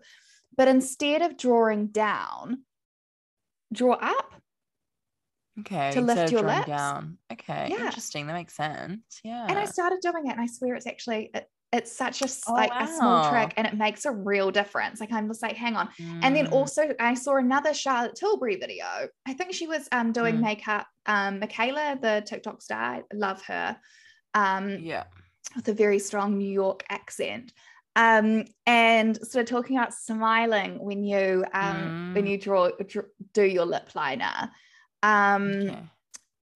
But 0.56 0.68
instead 0.68 1.22
of 1.22 1.36
drawing 1.38 1.86
down, 1.88 2.64
draw 3.72 3.94
up. 3.94 4.34
Okay. 5.60 5.92
To 5.92 6.00
lift 6.02 6.30
your 6.32 6.42
lips. 6.42 6.66
Down. 6.66 7.18
Okay. 7.32 7.68
Yeah. 7.70 7.86
Interesting. 7.86 8.26
That 8.26 8.34
makes 8.34 8.54
sense. 8.54 9.20
Yeah. 9.24 9.46
And 9.48 9.58
I 9.58 9.64
started 9.64 10.00
doing 10.02 10.26
it, 10.26 10.32
and 10.32 10.40
I 10.40 10.46
swear 10.46 10.74
it's 10.74 10.86
actually 10.86 11.30
it, 11.34 11.50
it's 11.72 11.92
such 11.92 12.20
a 12.22 12.28
Oh, 12.48 12.52
like 12.54 12.72
a 12.80 12.86
small 12.86 13.20
trick 13.20 13.54
and 13.56 13.66
it 13.66 13.74
makes 13.76 14.04
a 14.04 14.10
real 14.10 14.50
difference. 14.50 15.00
Like 15.00 15.12
I'm 15.12 15.28
just 15.28 15.42
like, 15.42 15.56
hang 15.56 15.76
on. 15.76 15.88
And 16.22 16.34
then 16.34 16.46
Mm. 16.46 16.52
also 16.52 16.94
I 16.98 17.14
saw 17.14 17.36
another 17.36 17.72
Charlotte 17.74 18.16
Tilbury 18.16 18.56
video. 18.56 19.08
I 19.26 19.34
think 19.34 19.52
she 19.54 19.66
was 19.66 19.88
um 19.92 20.12
doing 20.12 20.36
Mm. 20.36 20.40
makeup. 20.40 20.86
Um 21.06 21.40
Mikayla, 21.40 22.00
the 22.00 22.22
TikTok 22.26 22.60
star, 22.62 22.80
I 22.96 23.02
love 23.14 23.42
her. 23.42 23.78
Um 24.34 24.70
yeah. 24.80 25.04
with 25.56 25.68
a 25.68 25.74
very 25.74 25.98
strong 25.98 26.38
New 26.38 26.50
York 26.50 26.84
accent. 26.88 27.52
Um, 27.96 28.44
and 28.66 29.16
sort 29.16 29.42
of 29.42 29.48
talking 29.50 29.76
about 29.76 29.92
smiling 29.92 30.78
when 30.78 31.02
you 31.04 31.44
um 31.52 31.92
when 32.12 32.24
Mm. 32.24 32.30
you 32.30 32.38
draw, 32.38 32.70
dr- 32.70 33.10
do 33.32 33.44
your 33.44 33.64
lip 33.66 33.94
liner. 33.94 34.50
Um 35.02 35.52
Okay. 35.52 35.82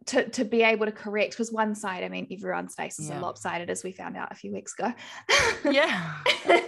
To, 0.07 0.29
to 0.31 0.45
be 0.45 0.63
able 0.63 0.87
to 0.87 0.93
correct 0.93 1.33
because 1.33 1.51
one 1.53 1.75
side, 1.75 2.05
I 2.05 2.09
mean, 2.09 2.27
everyone's 2.31 2.75
faces 2.75 3.09
Yeah. 3.09 3.19
are 3.19 3.21
lopsided 3.21 3.71
as 3.71 3.83
we 3.85 3.93
found 3.93 4.17
out 4.17 4.31
a 4.33 4.35
few 4.35 4.53
weeks 4.53 4.75
ago. 4.79 4.93
Yeah. 5.71 6.15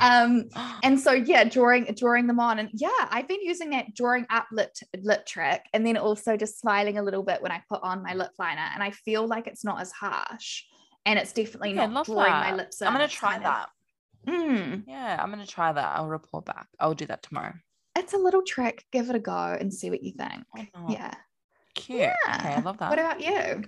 um 0.00 0.44
and 0.82 1.00
so 1.00 1.12
yeah 1.12 1.42
drawing 1.44 1.84
drawing 1.96 2.26
them 2.26 2.38
on 2.38 2.58
and 2.58 2.68
yeah 2.74 2.90
i've 3.10 3.26
been 3.26 3.40
using 3.42 3.70
that 3.70 3.94
drawing 3.94 4.26
up 4.28 4.46
lip 4.52 4.70
lip 5.00 5.24
trick 5.24 5.62
and 5.72 5.86
then 5.86 5.96
also 5.96 6.36
just 6.36 6.60
smiling 6.60 6.98
a 6.98 7.02
little 7.02 7.22
bit 7.22 7.40
when 7.40 7.50
i 7.50 7.62
put 7.70 7.82
on 7.82 8.02
my 8.02 8.12
lip 8.12 8.30
liner 8.38 8.66
and 8.74 8.82
i 8.82 8.90
feel 8.90 9.26
like 9.26 9.46
it's 9.46 9.64
not 9.64 9.80
as 9.80 9.90
harsh 9.92 10.64
and 11.06 11.18
it's 11.18 11.32
definitely 11.32 11.72
Yeah, 11.74 11.86
not 11.86 12.04
drawing 12.04 12.30
my 12.30 12.50
that. 12.50 12.56
lips 12.58 12.82
I'm 12.82 12.92
gonna 12.92 13.08
try 13.08 13.38
kind 13.38 13.44
of- 13.46 13.52
that. 13.52 13.68
Mm, 14.28 14.82
Yeah, 14.86 15.18
I'm 15.22 15.30
gonna 15.30 15.46
try 15.46 15.72
that. 15.72 15.96
I'll 15.96 16.08
report 16.08 16.44
back. 16.44 16.66
I'll 16.78 16.94
do 16.94 17.06
that 17.06 17.22
tomorrow. 17.22 17.54
it's 17.96 18.12
a 18.12 18.18
little 18.18 18.42
trick 18.42 18.84
give 18.92 19.08
it 19.08 19.16
a 19.16 19.20
go 19.20 19.56
and 19.58 19.72
see 19.72 19.88
what 19.88 20.02
you 20.02 20.12
think 20.12 20.44
Why 20.50 20.68
not? 21.76 21.86
yeah 21.88 22.14
Cute. 22.24 22.34
Okay, 22.34 22.54
I 22.54 22.60
love 22.60 22.78
that. 22.78 22.90
what 22.90 22.98
about 22.98 23.20
you 23.20 23.64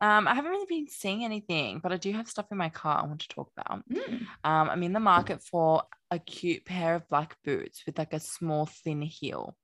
Um, 0.00 0.28
I 0.28 0.34
haven't 0.34 0.50
really 0.50 0.66
been 0.68 0.88
seeing 0.88 1.24
anything, 1.24 1.80
but 1.82 1.92
I 1.92 1.96
do 1.96 2.12
have 2.12 2.28
stuff 2.28 2.46
in 2.50 2.58
my 2.58 2.68
car 2.68 3.02
I 3.02 3.06
want 3.06 3.20
to 3.20 3.28
talk 3.28 3.50
about. 3.56 3.88
Mm, 3.88 4.26
Um, 4.44 4.70
I'm 4.70 4.82
in 4.82 4.92
the 4.92 5.00
market 5.00 5.42
for 5.42 5.84
a 6.10 6.18
cute 6.18 6.64
pair 6.64 6.94
of 6.94 7.08
black 7.08 7.36
boots 7.44 7.82
with 7.86 7.98
like 7.98 8.12
a 8.12 8.20
small 8.20 8.66
thin 8.66 9.02
heel. 9.02 9.56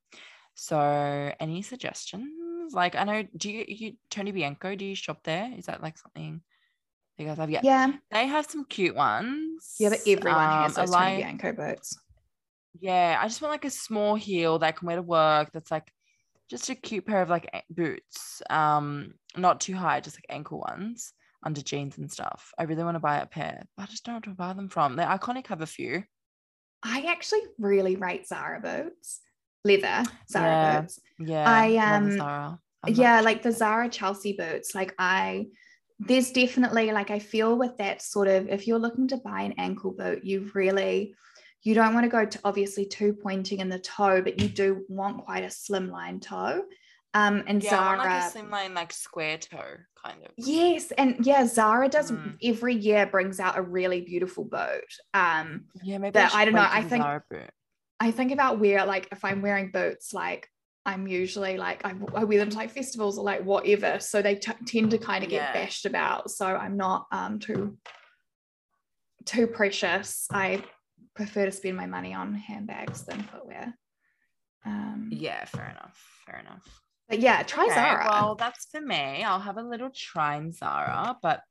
So, 0.55 0.79
any 1.41 1.63
suggestions? 1.63 2.75
Like, 2.75 2.95
I 2.95 3.05
know, 3.05 3.25
do 3.37 3.51
you, 3.51 3.65
you 3.67 3.93
Tony 4.11 4.31
Bianco? 4.33 4.75
Do 4.75 4.85
you 4.85 4.95
shop 4.95 5.23
there? 5.25 5.53
Is 5.57 5.67
that 5.67 5.83
like 5.83 5.99
something 5.99 6.43
you 7.19 7.27
guys 7.27 7.39
have? 7.39 7.51
Yeah, 7.51 7.61
yeah 7.63 7.93
they 8.11 8.27
have 8.27 8.47
some 8.47 8.65
cute 8.65 8.95
ones. 8.97 9.77
yeah 9.79 9.91
but 9.91 10.01
everyone 10.07 10.51
has 10.51 10.79
Um, 10.79 10.83
I 10.83 10.87
those 10.87 10.95
Tony 10.97 11.17
Bianco 11.17 11.53
boots 11.53 11.99
Yeah, 12.81 13.19
I 13.21 13.27
just 13.27 13.43
want 13.43 13.53
like 13.53 13.65
a 13.65 13.71
small 13.71 14.15
heel 14.15 14.59
that 14.59 14.67
I 14.67 14.73
can 14.73 14.87
wear 14.87 14.97
to 14.97 15.03
work. 15.03 15.51
That's 15.53 15.71
like 15.71 15.91
just 16.51 16.69
a 16.69 16.75
cute 16.75 17.07
pair 17.07 17.23
of 17.23 17.31
like 17.31 17.49
boots. 17.71 18.43
Um, 18.51 19.15
not 19.37 19.61
too 19.61 19.75
high, 19.75 20.01
just 20.01 20.17
like 20.17 20.27
ankle 20.29 20.59
ones 20.69 21.13
under 21.45 21.63
jeans 21.63 21.97
and 21.97 22.11
stuff. 22.13 22.53
I 22.59 22.65
really 22.65 22.83
want 22.85 22.97
to 22.97 23.01
buy 23.01 23.19
a 23.19 23.27
pair, 23.27 23.63
but 23.77 23.85
I 23.85 23.87
just 23.87 24.05
don't 24.05 24.15
know 24.15 24.17
where 24.19 24.35
to 24.35 24.37
buy 24.37 24.53
them 24.53 24.69
from. 24.69 24.97
They're 24.97 25.07
iconic. 25.07 25.47
Have 25.47 25.63
a 25.63 25.67
few. 25.67 26.03
i 26.83 27.03
actually 27.09 27.41
really 27.59 27.97
rate 27.97 28.27
zara 28.27 28.59
boots 28.61 29.21
leather 29.65 30.03
zara 30.31 30.57
Yeah. 30.57 30.81
boots 30.81 30.99
Yeah, 31.19 31.45
I, 31.47 31.77
um, 31.77 32.11
Zara. 32.13 32.59
I'm 32.83 32.95
yeah 32.95 33.21
like 33.21 33.43
the 33.43 33.53
zara 33.53 33.89
chelsea 33.91 34.33
boots 34.33 34.75
like 34.75 34.95
i 34.99 35.47
there's 35.99 36.33
definitely 36.33 36.91
like 36.93 37.11
i 37.11 37.19
feel 37.19 37.59
with 37.59 37.77
that 37.77 38.01
sort 38.01 38.29
of 38.29 38.49
if 38.49 38.67
you're 38.67 38.79
looking 38.79 39.07
to 39.09 39.19
buy 39.19 39.43
an 39.43 39.53
ankle 39.59 39.93
boot 39.93 40.25
you 40.25 40.51
really 40.55 41.15
you 41.63 41.75
don't 41.75 41.93
want 41.95 42.05
to 42.05 42.11
go 42.11 42.25
to 42.25 42.41
obviously 42.45 42.87
too 42.87 43.13
pointing 43.13 43.61
in 43.61 43.69
the 43.69 43.79
toe 43.79 44.23
but 44.23 44.41
you 44.41 44.49
do 44.49 44.85
want 44.89 45.25
quite 45.25 45.45
a 45.45 45.49
slimline 45.49 46.21
toe 46.21 46.63
um 47.15 47.43
and 47.47 47.63
Yeah, 47.63 47.79
I 47.81 47.97
zara 47.97 47.99
like 47.99 48.23
a 48.23 48.39
slimline, 48.39 48.75
like 48.75 48.93
square 48.93 49.37
toe 49.39 49.77
kind 50.03 50.25
of. 50.25 50.31
yes 50.37 50.91
and 50.93 51.25
yeah 51.27 51.45
zara 51.47 51.89
does 51.89 52.11
Mm. 52.13 52.37
every 52.43 52.75
year 52.75 53.07
brings 53.07 53.41
out 53.41 53.59
a 53.59 53.63
really 53.63 54.01
beautiful 54.01 54.45
boot 54.45 54.91
um 55.13 55.65
Yeah, 55.83 55.99
maybe 55.99 56.13
that- 56.13 56.31
should 56.31 56.39
I 56.41 56.45
don't 56.47 56.55
know, 56.55 56.67
I 56.71 56.83
think-. 56.83 57.05
I 58.03 58.11
think 58.13 58.33
about 58.33 58.59
where 58.59 58.87
like 58.87 59.09
if 59.13 59.25
I'm 59.27 59.43
wearing 59.43 59.71
boots, 59.71 60.15
like 60.15 60.49
I'm 60.87 61.07
usually 61.07 61.59
like 61.59 61.85
I, 61.85 61.93
I 62.15 62.25
wear 62.25 62.39
them 62.39 62.49
to 62.49 62.57
like 62.57 62.71
festivals 62.71 63.19
or 63.19 63.25
like 63.25 63.43
whatever, 63.45 64.01
so 64.01 64.23
they 64.23 64.37
t- 64.37 64.53
tend 64.67 64.93
to 64.93 64.99
kind 64.99 65.23
of 65.23 65.29
get 65.29 65.43
Yeah. 65.43 65.53
bashed 65.53 65.85
about. 65.85 66.31
So 66.31 66.47
I'm 66.47 66.79
not 66.79 67.07
um 67.13 67.39
too 67.41 67.77
too 69.27 69.47
precious. 69.47 70.27
I 70.33 70.65
prefer 71.15 71.47
to 71.47 71.53
spend 71.53 71.77
my 71.77 71.87
money 71.87 72.15
on 72.15 72.35
handbags 72.35 73.05
than 73.05 73.23
footwear. 73.23 73.75
Um, 74.65 75.09
Yeah, 75.13 75.45
fair 75.47 75.71
enough. 75.71 75.99
Fair 76.27 76.39
enough. 76.41 76.67
but 77.09 77.21
yeah, 77.21 77.43
try 77.43 77.65
Okay, 77.67 77.75
Zara. 77.75 78.07
Well, 78.09 78.35
that's 78.37 78.67
for 78.71 78.81
me. 78.81 79.23
I'll 79.25 79.41
have 79.41 79.57
a 79.57 79.63
little 79.63 79.91
try 79.95 80.37
in 80.37 80.53
Zara, 80.53 81.17
but 81.23 81.43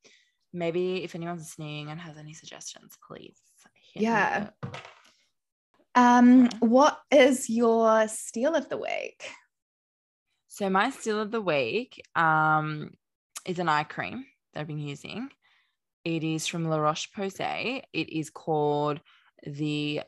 maybe 0.53 1.03
if 1.03 1.15
anyone's 1.15 1.41
listening 1.41 1.89
and 1.89 1.99
has 1.99 2.17
any 2.17 2.33
suggestions, 2.33 2.97
please. 3.07 3.37
hit 3.93 4.03
Yeah. 4.03 4.49
um, 5.95 6.45
okay. 6.45 6.57
what 6.59 6.99
is 7.11 7.49
your 7.49 8.07
steal 8.07 8.55
of 8.55 8.69
the 8.69 8.77
week? 8.77 9.29
So 10.47 10.69
my 10.69 10.89
steal 10.89 11.19
of 11.19 11.31
the 11.31 11.41
week 11.41 12.01
um, 12.15 12.91
is 13.45 13.59
an 13.59 13.69
eye 13.69 13.83
cream 13.83 14.25
that 14.53 14.61
I've 14.61 14.67
been 14.67 14.79
using. 14.79 15.29
It 16.05 16.23
is 16.23 16.47
from 16.47 16.65
La 16.69 16.77
Roche 16.77 17.09
Posay. 17.15 17.81
It 17.93 18.09
is 18.09 18.29
called 18.29 18.99
the. 19.45 20.01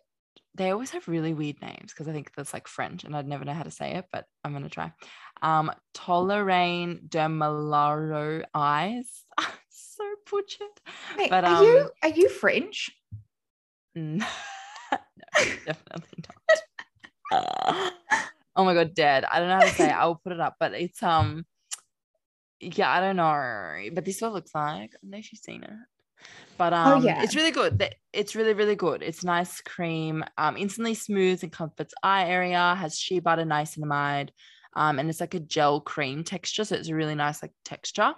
They 0.53 0.71
always 0.71 0.89
have 0.89 1.07
really 1.07 1.33
weird 1.33 1.61
names 1.61 1.93
because 1.93 2.09
I 2.09 2.11
think 2.11 2.33
that's 2.35 2.53
like 2.53 2.67
French, 2.67 3.05
and 3.05 3.15
I'd 3.15 3.27
never 3.27 3.45
know 3.45 3.53
how 3.53 3.63
to 3.63 3.71
say 3.71 3.93
it, 3.93 4.05
but 4.11 4.25
I'm 4.43 4.51
gonna 4.51 4.67
try. 4.69 4.91
Um, 5.41 5.71
Toleraine 5.93 7.09
de 7.09 7.19
Malaro 7.19 8.43
eyes. 8.53 9.25
so 9.69 10.03
butchered. 10.29 10.67
Wait, 11.17 11.29
But, 11.29 11.45
are 11.45 11.63
you 11.63 11.79
um, 11.79 11.89
are 12.03 12.09
you 12.09 12.29
French? 12.29 12.91
no, 13.95 14.25
definitely 15.35 16.23
not. 16.27 16.35
oh 18.55 18.65
my 18.65 18.73
god, 18.73 18.93
dead. 18.93 19.25
I 19.31 19.39
don't 19.39 19.47
know 19.47 19.55
how 19.55 19.61
to 19.61 19.69
say 19.69 19.85
it. 19.87 19.95
I'll 19.95 20.15
put 20.15 20.33
it 20.33 20.39
up, 20.39 20.55
but 20.59 20.73
it's 20.73 21.01
um 21.01 21.45
yeah, 22.59 22.91
I 22.91 22.99
don't 22.99 23.15
know. 23.15 23.89
But 23.93 24.05
this 24.05 24.17
is 24.17 24.21
what 24.21 24.29
it 24.29 24.33
looks 24.33 24.55
like. 24.55 24.91
I 24.93 24.97
don't 25.01 25.11
know 25.11 25.17
if 25.17 25.31
you've 25.31 25.41
seen 25.41 25.63
it. 25.63 25.69
But 26.57 26.73
um 26.73 27.01
Oh, 27.01 27.01
yeah. 27.05 27.15
it's 27.19 27.35
really 27.35 27.51
good. 27.51 27.83
It's 28.13 28.35
really, 28.35 28.53
really 28.53 28.75
good. 28.75 29.01
It's 29.03 29.23
nice 29.23 29.61
cream, 29.61 30.23
um, 30.37 30.57
instantly 30.57 30.93
smooths 30.93 31.43
and 31.43 31.51
comforts 31.51 31.93
eye 32.03 32.25
area, 32.29 32.75
has 32.75 32.99
shea 32.99 33.19
butter 33.19 33.43
niacinamide, 33.43 34.29
um, 34.75 34.99
and 34.99 35.09
it's 35.09 35.19
like 35.21 35.33
a 35.33 35.39
gel 35.39 35.81
cream 35.81 36.23
texture. 36.23 36.63
So 36.65 36.75
it's 36.75 36.89
a 36.89 36.95
really 36.95 37.15
nice 37.15 37.41
like 37.41 37.53
texture. 37.63 38.13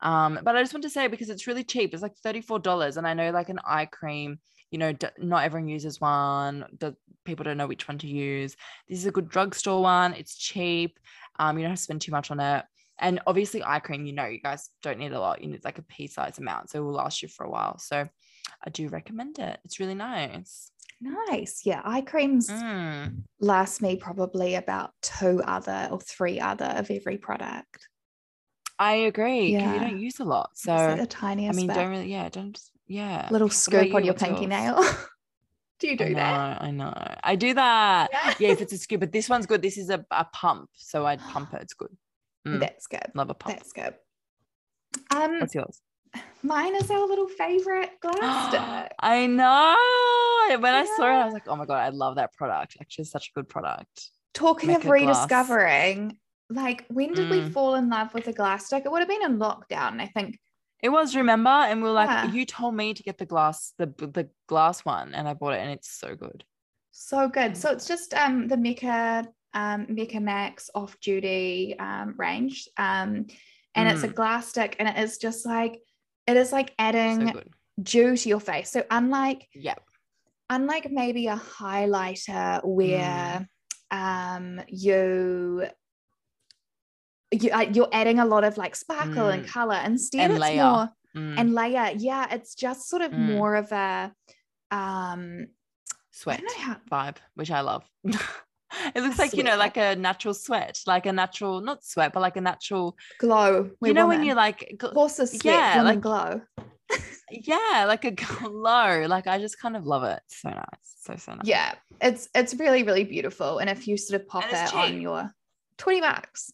Um, 0.00 0.38
but 0.42 0.56
I 0.56 0.62
just 0.62 0.74
want 0.74 0.82
to 0.84 0.90
say 0.90 1.08
because 1.08 1.30
it's 1.30 1.46
really 1.46 1.64
cheap, 1.64 1.94
it's 1.94 2.02
like 2.02 2.16
$34. 2.16 2.96
And 2.96 3.06
I 3.06 3.14
know 3.14 3.30
like 3.30 3.48
an 3.48 3.60
eye 3.64 3.86
cream, 3.86 4.38
you 4.70 4.78
know, 4.78 4.92
d- 4.92 5.06
not 5.18 5.44
everyone 5.44 5.68
uses 5.68 6.00
one. 6.00 6.66
The 6.78 6.96
people 7.24 7.44
don't 7.44 7.56
know 7.56 7.66
which 7.66 7.88
one 7.88 7.98
to 7.98 8.06
use. 8.06 8.56
This 8.88 8.98
is 8.98 9.06
a 9.06 9.12
good 9.12 9.28
drugstore 9.28 9.82
one. 9.82 10.14
It's 10.14 10.36
cheap. 10.36 10.98
Um, 11.38 11.58
you 11.58 11.62
don't 11.64 11.70
have 11.70 11.78
to 11.78 11.82
spend 11.84 12.02
too 12.02 12.12
much 12.12 12.30
on 12.30 12.40
it. 12.40 12.64
And 12.98 13.20
obviously, 13.26 13.62
eye 13.64 13.80
cream, 13.80 14.06
you 14.06 14.12
know, 14.12 14.26
you 14.26 14.40
guys 14.40 14.70
don't 14.82 14.98
need 14.98 15.12
a 15.12 15.20
lot. 15.20 15.42
You 15.42 15.48
need 15.50 15.64
like 15.64 15.78
a 15.78 15.82
pea 15.82 16.06
size 16.06 16.38
amount. 16.38 16.70
So 16.70 16.78
it 16.78 16.82
will 16.82 16.92
last 16.92 17.22
you 17.22 17.28
for 17.28 17.44
a 17.44 17.50
while. 17.50 17.78
So 17.78 18.06
I 18.64 18.70
do 18.70 18.88
recommend 18.88 19.38
it. 19.38 19.58
It's 19.64 19.80
really 19.80 19.94
nice. 19.96 20.70
Nice. 21.00 21.62
Yeah, 21.66 21.82
eye 21.84 22.00
creams 22.02 22.48
Mm. 22.48 23.22
last 23.40 23.82
me 23.82 23.96
probably 23.96 24.54
about 24.54 24.92
two 25.02 25.42
other 25.44 25.88
or 25.90 26.00
three 26.00 26.40
other 26.40 26.66
of 26.66 26.90
every 26.90 27.18
product. 27.18 27.88
I 28.78 28.94
agree. 28.94 29.52
Yeah. 29.52 29.74
You 29.74 29.80
don't 29.80 30.00
use 30.00 30.20
a 30.20 30.24
lot. 30.24 30.50
Like 30.66 30.96
So, 30.96 30.96
the 30.96 31.26
I 31.26 31.34
mean, 31.34 31.66
bit. 31.66 31.74
don't 31.74 31.90
really, 31.90 32.10
yeah, 32.10 32.28
don't, 32.28 32.58
yeah. 32.86 33.28
little 33.30 33.48
scoop 33.50 33.88
you? 33.88 33.96
on 33.96 34.04
your 34.04 34.14
pinky 34.14 34.46
nail. 34.46 34.82
do 35.78 35.86
you 35.88 35.92
I 35.92 35.96
do 35.96 36.08
know, 36.10 36.14
that? 36.14 36.62
I 36.62 36.70
know. 36.70 37.16
I 37.22 37.36
do 37.36 37.54
that. 37.54 38.08
Yeah. 38.12 38.34
Yeah, 38.38 38.48
if 38.50 38.60
it's 38.60 38.72
a 38.72 38.78
scoop, 38.78 39.00
but 39.00 39.12
this 39.12 39.28
one's 39.28 39.46
good. 39.46 39.62
This 39.62 39.78
is 39.78 39.90
a, 39.90 40.04
a 40.10 40.24
pump. 40.24 40.70
So 40.74 41.06
I'd 41.06 41.20
pump 41.20 41.54
it. 41.54 41.62
It's 41.62 41.74
good. 41.74 41.96
Mm, 42.46 42.60
That's 42.60 42.86
good. 42.86 43.10
Love 43.14 43.30
a 43.30 43.34
pump. 43.34 43.56
That's 43.56 43.72
good. 43.72 43.94
Um, 45.10 45.40
What's 45.40 45.54
yours? 45.54 45.80
mine 46.42 46.76
is 46.76 46.90
our 46.90 47.06
little 47.06 47.28
favorite 47.28 47.90
glass 48.00 48.46
stick. 48.48 48.92
I 49.00 49.26
know. 49.26 49.76
When 50.60 50.74
I 50.74 50.84
saw 50.84 51.04
it, 51.06 51.22
I 51.22 51.24
was 51.24 51.32
like, 51.34 51.48
oh 51.48 51.56
my 51.56 51.64
God, 51.66 51.78
I 51.78 51.88
love 51.88 52.16
that 52.16 52.32
product. 52.34 52.76
Actually, 52.80 53.02
it's 53.02 53.10
such 53.10 53.30
a 53.34 53.38
good 53.38 53.48
product. 53.48 54.10
Talking 54.34 54.70
of 54.74 54.84
Mecca 54.84 54.98
glass. 55.04 55.26
rediscovering, 55.30 56.18
like 56.50 56.84
when 56.88 57.14
did 57.14 57.30
we 57.30 57.40
Mm. 57.40 57.52
fall 57.52 57.74
in 57.76 57.88
love 57.88 58.12
with 58.14 58.28
a 58.28 58.32
glass 58.32 58.66
stick? 58.66 58.84
It 58.84 58.90
would 58.92 59.00
have 59.00 59.08
been 59.08 59.22
in 59.22 59.38
lockdown, 59.38 60.00
I 60.00 60.06
think. 60.06 60.38
It 60.82 60.90
was, 60.90 61.16
remember? 61.16 61.48
And 61.50 61.82
we 61.82 61.88
were 61.88 61.94
like, 61.94 62.10
Yeah. 62.10 62.30
you 62.30 62.44
told 62.44 62.74
me 62.74 62.92
to 62.92 63.02
get 63.02 63.16
the 63.16 63.24
glass, 63.26 63.72
the 63.78 63.86
the 63.86 64.28
glass 64.48 64.84
one, 64.84 65.14
and 65.14 65.26
I 65.26 65.32
bought 65.34 65.54
it, 65.54 65.60
and 65.60 65.70
it's 65.70 65.90
so 65.90 66.14
good. 66.14 66.44
So 66.90 67.28
good. 67.28 67.56
So 67.56 67.70
it's 67.70 67.86
just 67.88 68.12
um 68.14 68.48
the 68.48 68.56
Mecca 68.56 69.26
um 69.54 69.86
Mecca 69.88 70.20
Max 70.20 70.68
off 70.74 70.98
duty 71.00 71.76
um 71.78 72.14
range. 72.18 72.68
Um 72.76 73.26
and 73.76 73.88
it's 73.88 74.04
a 74.04 74.08
Mm. 74.08 74.14
glass 74.14 74.48
stick 74.48 74.76
and 74.78 74.88
it 74.88 74.96
is 74.98 75.18
just 75.18 75.46
like 75.46 75.80
it 76.26 76.36
is 76.36 76.52
like 76.52 76.74
adding 76.78 77.24
good. 77.26 77.48
dew 77.82 78.16
to 78.16 78.28
your 78.28 78.40
face. 78.40 78.70
So 78.70 78.84
unlike 78.90 79.48
Yep. 79.54 79.80
unlike 80.50 80.90
maybe 80.90 81.26
a 81.28 81.36
highlighter 81.36 82.60
where 82.64 83.48
um 83.90 84.60
you 84.68 85.66
you 87.32 87.50
uh, 87.50 87.66
you're 87.72 87.88
adding 87.92 88.18
a 88.20 88.24
lot 88.24 88.44
of 88.44 88.56
like 88.56 88.76
sparkle 88.76 89.28
and 89.28 89.44
Mm. 89.44 89.48
color 89.48 89.80
instead 89.84 90.20
And 90.22 90.32
it's 90.32 90.40
layer. 90.40 90.62
more 90.64 90.88
Mm. 91.16 91.38
and 91.38 91.54
layer. 91.54 91.92
Yeah, 91.96 92.26
it's 92.34 92.54
just 92.54 92.88
sort 92.88 93.02
of 93.02 93.10
Mm. 93.12 93.18
more 93.18 93.54
of 93.56 93.70
a 93.72 94.12
um 94.70 95.48
sweat 96.10 96.42
how 96.58 96.76
vibe, 96.90 97.16
which 97.34 97.50
I 97.50 97.60
love. 97.60 97.84
it 98.94 99.02
looks 99.02 99.18
like, 99.18 99.34
you 99.34 99.42
know, 99.42 99.56
like 99.56 99.76
a 99.76 99.96
natural 99.96 100.34
sweat, 100.34 100.80
like 100.86 101.06
a 101.06 101.12
natural, 101.12 101.60
not 101.60 101.84
sweat, 101.84 102.12
but 102.12 102.20
like 102.20 102.36
a 102.36 102.40
natural, 102.40 102.96
glow. 103.18 103.70
you 103.82 103.92
know, 103.94 104.06
when 104.08 104.24
you're 104.24 104.34
like, 104.36 104.74
gl- 104.78 104.92
horses 104.94 105.30
sweat, 105.30 105.42
yeah, 105.76 105.82
like- 105.82 106.00
glow. 106.00 106.40
yeah, 107.30 107.84
like 107.86 108.04
a 108.04 108.10
glow. 108.42 109.06
Like 109.08 109.26
I 109.26 109.38
just 109.38 109.58
kind 109.58 109.76
of 109.76 109.86
love 109.86 110.04
it. 110.04 110.20
So 110.28 110.50
nice. 110.50 110.64
So, 111.00 111.16
so 111.16 111.34
nice. 111.34 111.46
Yeah, 111.46 111.74
it's 112.00 112.28
it's 112.34 112.54
really 112.54 112.82
really 112.82 113.04
beautiful. 113.04 113.58
And 113.58 113.68
if 113.68 113.86
you 113.88 113.96
sort 113.96 114.20
of 114.20 114.28
pop 114.28 114.44
it 114.50 114.74
on 114.74 115.00
your 115.00 115.30
twenty 115.78 116.00
bucks, 116.00 116.52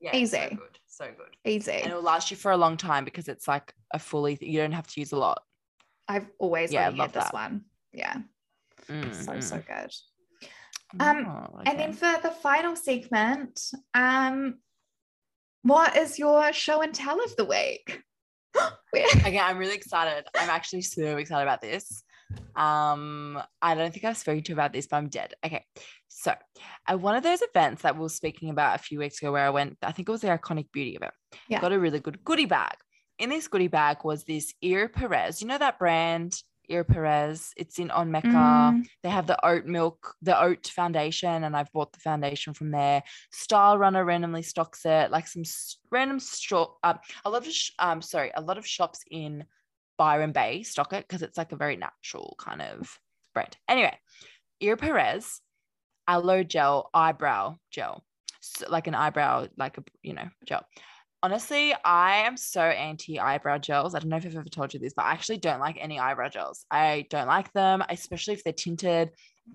Yeah, 0.00 0.12
So 0.12 0.18
Easy. 0.18 0.38
good. 0.50 0.78
So 0.86 1.06
good. 1.06 1.34
easy. 1.50 1.72
And 1.72 1.86
it'll 1.92 2.02
last 2.02 2.30
you 2.30 2.36
for 2.36 2.50
a 2.52 2.56
long 2.56 2.76
time 2.76 3.04
because 3.06 3.26
it's 3.28 3.48
like 3.48 3.72
a 3.94 3.98
fully, 3.98 4.36
you 4.40 4.58
don't 4.60 4.72
have 4.72 4.86
to 4.88 5.00
use 5.00 5.12
a 5.12 5.16
lot. 5.16 5.40
I've 6.08 6.26
always 6.38 6.72
Yeah, 6.72 6.90
love 6.90 7.12
this 7.12 7.28
one. 7.32 7.64
Yeah, 7.92 8.16
Mm, 8.88 9.14
so 9.14 9.32
mm. 9.32 9.42
so 9.42 9.56
good. 9.66 9.90
Um, 10.98 11.26
Oh, 11.26 11.60
And 11.66 11.78
then 11.78 11.92
for 11.92 12.12
the 12.22 12.30
final 12.30 12.74
segment, 12.76 13.60
um, 13.94 14.58
what 15.62 15.96
is 15.96 16.18
your 16.18 16.52
show 16.52 16.82
and 16.82 16.94
tell 16.94 17.22
of 17.22 17.36
the 17.36 17.44
week? 17.44 18.02
Okay, 18.92 19.38
I'm 19.38 19.58
really 19.58 19.76
excited. 19.76 20.24
I'm 20.36 20.50
actually 20.50 20.82
so 20.82 21.16
excited 21.18 21.42
about 21.44 21.60
this. 21.60 22.02
Um, 22.56 23.40
I 23.62 23.74
don't 23.76 23.92
think 23.92 24.04
I've 24.04 24.16
spoken 24.16 24.42
to 24.42 24.48
you 24.50 24.54
about 24.56 24.72
this, 24.72 24.88
but 24.88 24.96
I'm 24.96 25.08
dead. 25.08 25.34
Okay, 25.46 25.64
so 26.08 26.34
at 26.88 27.00
one 27.00 27.14
of 27.14 27.22
those 27.22 27.40
events 27.42 27.82
that 27.82 27.94
we 27.94 28.02
were 28.02 28.08
speaking 28.08 28.50
about 28.50 28.74
a 28.74 28.82
few 28.82 28.98
weeks 28.98 29.22
ago, 29.22 29.30
where 29.30 29.46
I 29.46 29.50
went, 29.50 29.76
I 29.82 29.92
think 29.92 30.08
it 30.08 30.12
was 30.12 30.22
the 30.22 30.28
Iconic 30.28 30.72
Beauty 30.72 30.96
event. 30.96 31.12
Yeah. 31.48 31.60
Got 31.60 31.72
a 31.72 31.78
really 31.78 32.00
good 32.00 32.24
goodie 32.24 32.46
bag. 32.46 32.74
In 33.18 33.30
this 33.30 33.46
goodie 33.48 33.68
bag 33.68 33.98
was 34.02 34.24
this 34.24 34.52
Ere 34.62 34.88
Perez. 34.88 35.40
You 35.40 35.46
know 35.48 35.58
that 35.58 35.78
brand, 35.78 36.34
Ere 36.70 36.84
Perez? 36.84 37.52
It's 37.56 37.78
in 37.78 37.90
on 37.90 38.10
Mecca. 38.10 38.28
Mm, 38.28 38.86
They 39.02 39.10
have 39.10 39.26
the 39.26 39.44
oat 39.44 39.66
milk, 39.66 40.14
the 40.22 40.40
oat 40.40 40.66
foundation, 40.68 41.44
and 41.44 41.56
I've 41.56 41.70
bought 41.72 41.92
the 41.92 42.00
foundation 42.00 42.54
from 42.54 42.70
there. 42.70 43.02
Style 43.32 43.76
Runner 43.76 44.04
randomly 44.04 44.42
stocks 44.42 44.86
it, 44.86 45.10
like 45.10 45.26
some 45.26 45.42
random 45.90 46.20
shop. 46.20 46.78
Um, 46.82 46.98
a 47.24 47.30
lot 47.30 47.46
of 47.46 47.52
sh- 47.52 47.72
um, 47.78 48.00
sorry, 48.00 48.30
a 48.34 48.40
lot 48.40 48.56
of 48.58 48.66
shops 48.66 49.00
in 49.10 49.44
Byron 49.98 50.32
Bay 50.32 50.62
stock 50.62 50.92
it 50.92 51.06
because 51.06 51.22
it's 51.22 51.36
like 51.36 51.52
a 51.52 51.56
very 51.56 51.76
natural 51.76 52.34
kind 52.38 52.62
of 52.62 52.98
brand. 53.34 53.56
Anyway, 53.68 53.98
Ere 54.60 54.76
Perez 54.76 55.40
aloe 56.08 56.42
gel 56.42 56.88
eyebrow 56.94 57.56
gel, 57.70 58.02
so 58.40 58.66
like 58.70 58.86
an 58.86 58.94
eyebrow, 58.94 59.46
like 59.56 59.76
a 59.78 59.84
you 60.02 60.14
know 60.14 60.28
gel. 60.46 60.64
Honestly, 61.22 61.74
I 61.84 62.26
am 62.26 62.36
so 62.36 62.62
anti 62.62 63.20
eyebrow 63.20 63.58
gels. 63.58 63.94
I 63.94 63.98
don't 63.98 64.08
know 64.08 64.16
if 64.16 64.24
I've 64.24 64.36
ever 64.36 64.48
told 64.48 64.72
you 64.72 64.80
this, 64.80 64.94
but 64.94 65.04
I 65.04 65.12
actually 65.12 65.36
don't 65.36 65.60
like 65.60 65.76
any 65.78 65.98
eyebrow 65.98 66.30
gels. 66.30 66.64
I 66.70 67.06
don't 67.10 67.26
like 67.26 67.52
them, 67.52 67.84
especially 67.90 68.34
if 68.34 68.42
they're 68.42 68.54
tinted. 68.54 69.10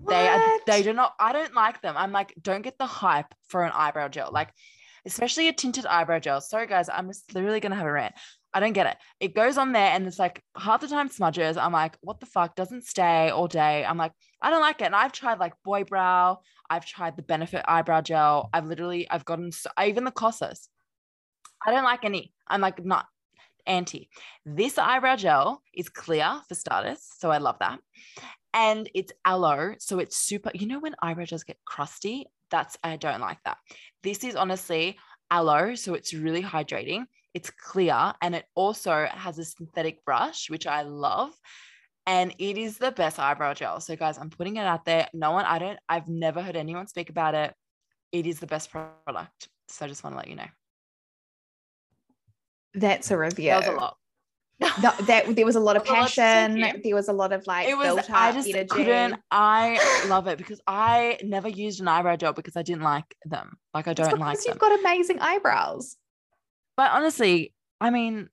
They 0.06 0.28
are, 0.28 0.38
what? 0.38 0.66
they 0.66 0.82
do 0.82 0.92
not. 0.92 1.14
I 1.18 1.32
don't 1.32 1.54
like 1.54 1.82
them. 1.82 1.96
I'm 1.96 2.12
like, 2.12 2.34
don't 2.40 2.62
get 2.62 2.78
the 2.78 2.86
hype 2.86 3.34
for 3.48 3.64
an 3.64 3.72
eyebrow 3.74 4.08
gel, 4.08 4.30
like 4.32 4.50
especially 5.06 5.48
a 5.48 5.52
tinted 5.52 5.86
eyebrow 5.86 6.20
gel. 6.20 6.40
Sorry 6.40 6.66
guys, 6.66 6.88
I'm 6.88 7.08
just 7.08 7.34
literally 7.34 7.60
gonna 7.60 7.76
have 7.76 7.86
a 7.86 7.92
rant. 7.92 8.14
I 8.54 8.60
don't 8.60 8.72
get 8.72 8.86
it. 8.86 8.96
It 9.20 9.34
goes 9.34 9.58
on 9.58 9.72
there 9.72 9.90
and 9.90 10.06
it's 10.06 10.18
like 10.18 10.42
half 10.56 10.80
the 10.80 10.88
time 10.88 11.08
smudges. 11.08 11.56
I'm 11.56 11.72
like, 11.72 11.98
what 12.00 12.20
the 12.20 12.26
fuck? 12.26 12.54
Doesn't 12.54 12.84
stay 12.84 13.28
all 13.28 13.48
day. 13.48 13.84
I'm 13.84 13.98
like, 13.98 14.12
I 14.40 14.50
don't 14.50 14.62
like 14.62 14.80
it. 14.80 14.84
And 14.84 14.96
I've 14.96 15.12
tried 15.12 15.38
like 15.38 15.52
boy 15.64 15.84
brow. 15.84 16.38
I've 16.70 16.86
tried 16.86 17.16
the 17.16 17.22
Benefit 17.22 17.64
eyebrow 17.68 18.00
gel. 18.00 18.48
I've 18.52 18.66
literally, 18.66 19.10
I've 19.10 19.24
gotten 19.24 19.52
so, 19.52 19.68
even 19.84 20.04
the 20.04 20.10
Kosas. 20.10 20.68
I 21.66 21.72
don't 21.72 21.84
like 21.84 22.04
any. 22.04 22.32
I'm 22.46 22.60
like 22.60 22.84
not 22.84 23.06
anti. 23.66 24.08
This 24.44 24.78
eyebrow 24.78 25.16
gel 25.16 25.62
is 25.74 25.88
clear 25.88 26.40
for 26.48 26.54
starters, 26.54 27.00
so 27.18 27.30
I 27.30 27.38
love 27.38 27.56
that. 27.60 27.80
And 28.54 28.88
it's 28.94 29.12
aloe, 29.24 29.74
so 29.78 29.98
it's 29.98 30.16
super. 30.16 30.50
You 30.54 30.66
know 30.68 30.80
when 30.80 30.94
eyebrow 31.02 31.24
gels 31.24 31.44
get 31.44 31.58
crusty? 31.64 32.26
That's 32.50 32.78
I 32.82 32.96
don't 32.96 33.20
like 33.20 33.38
that. 33.44 33.58
This 34.02 34.22
is 34.24 34.36
honestly 34.36 34.96
aloe, 35.30 35.74
so 35.74 35.94
it's 35.94 36.14
really 36.14 36.42
hydrating. 36.42 37.04
It's 37.34 37.50
clear 37.50 38.14
and 38.22 38.34
it 38.34 38.46
also 38.54 39.06
has 39.10 39.38
a 39.38 39.44
synthetic 39.44 40.04
brush, 40.06 40.48
which 40.48 40.66
I 40.66 40.82
love. 40.82 41.32
And 42.06 42.32
it 42.38 42.56
is 42.56 42.78
the 42.78 42.92
best 42.92 43.18
eyebrow 43.18 43.52
gel. 43.52 43.80
So, 43.80 43.96
guys, 43.96 44.16
I'm 44.16 44.30
putting 44.30 44.56
it 44.56 44.60
out 44.60 44.84
there. 44.84 45.08
No 45.12 45.32
one, 45.32 45.44
I 45.44 45.58
don't, 45.58 45.78
I've 45.88 46.08
never 46.08 46.40
heard 46.40 46.56
anyone 46.56 46.86
speak 46.86 47.10
about 47.10 47.34
it. 47.34 47.52
It 48.12 48.26
is 48.26 48.38
the 48.38 48.46
best 48.46 48.70
product. 48.70 49.48
So, 49.68 49.84
I 49.84 49.88
just 49.88 50.04
want 50.04 50.14
to 50.14 50.18
let 50.18 50.28
you 50.28 50.36
know. 50.36 50.46
That's 52.76 53.10
a 53.10 53.18
review. 53.18 53.50
That 53.50 53.58
was 53.58 53.68
a 53.68 53.72
lot. 53.72 53.96
No, 54.58 54.70
that 55.02 55.36
there 55.36 55.44
was 55.44 55.54
a 55.56 55.60
lot 55.60 55.76
of 55.76 55.84
That 55.84 55.90
was 55.90 56.16
a 56.16 56.22
lot 56.22 56.48
to 56.48 56.54
take 56.54 56.64
passion. 56.64 56.80
There 56.82 56.94
was 56.94 57.08
a 57.08 57.12
lot 57.12 57.32
of 57.34 57.46
like 57.46 57.68
it 57.68 57.76
was 57.76 58.08
i 58.08 58.32
just 58.32 58.48
energy. 58.48 58.68
couldn't 58.70 59.16
i 59.30 60.06
love 60.08 60.28
it 60.28 60.38
because 60.38 60.62
i 60.66 61.18
never 61.22 61.46
used 61.46 61.82
an 61.82 61.88
eyebrow 61.88 62.16
gel 62.16 62.32
because 62.32 62.56
i 62.56 62.62
didn't 62.62 62.80
like 62.80 63.04
them 63.26 63.58
like 63.74 63.86
i 63.86 63.92
don't 63.92 64.06
because 64.06 64.18
like 64.18 64.38
Them. 64.38 64.44
you've 64.48 64.58
got 64.58 64.80
amazing 64.80 65.18
eyebrows. 65.20 65.98
but 66.74 66.90
honestly 66.92 67.52
i 67.82 67.90
mean 67.90 68.30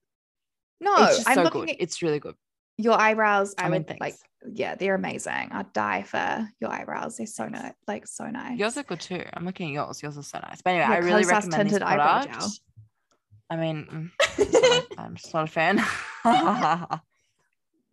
No, 0.80 0.94
it's 1.08 1.26
I'm 1.26 1.34
so 1.34 1.42
looking 1.42 1.66
good 1.66 1.76
it's 1.78 2.00
really 2.00 2.20
good 2.20 2.36
your 2.78 2.98
eyebrows. 2.98 3.54
I, 3.58 3.64
I 3.64 3.68
mean, 3.68 3.80
would 3.80 3.86
thanks. 3.86 4.00
like, 4.00 4.14
yeah, 4.52 4.74
they're 4.74 4.96
amazing. 4.96 5.50
I'd 5.52 5.72
die 5.72 6.02
for 6.02 6.48
your 6.60 6.70
eyebrows. 6.72 7.16
They're 7.18 7.26
so 7.26 7.46
nice, 7.46 7.72
like 7.86 8.06
so 8.06 8.26
nice. 8.26 8.58
yours 8.58 8.76
are 8.76 8.82
good 8.82 9.00
too 9.00 9.22
i'm 9.34 9.44
looking 9.44 9.68
at 9.68 9.74
yours 9.74 10.02
yours 10.02 10.16
are 10.18 10.22
so 10.22 10.38
nice 10.38 10.62
but 10.62 10.70
anyway 10.70 10.86
Your 10.86 10.94
i 10.94 10.98
really 10.98 11.24
recommend 11.24 11.52
this 11.52 11.72
tinted 11.78 11.82
eyebrow 11.82 12.22
product 12.22 12.40
gel. 12.40 12.50
I 13.50 13.56
mean 13.56 14.10
mm, 14.16 14.82
i'm 14.98 15.14
just 15.16 15.32
not 15.34 15.44
a 15.44 15.46
fan 15.46 15.78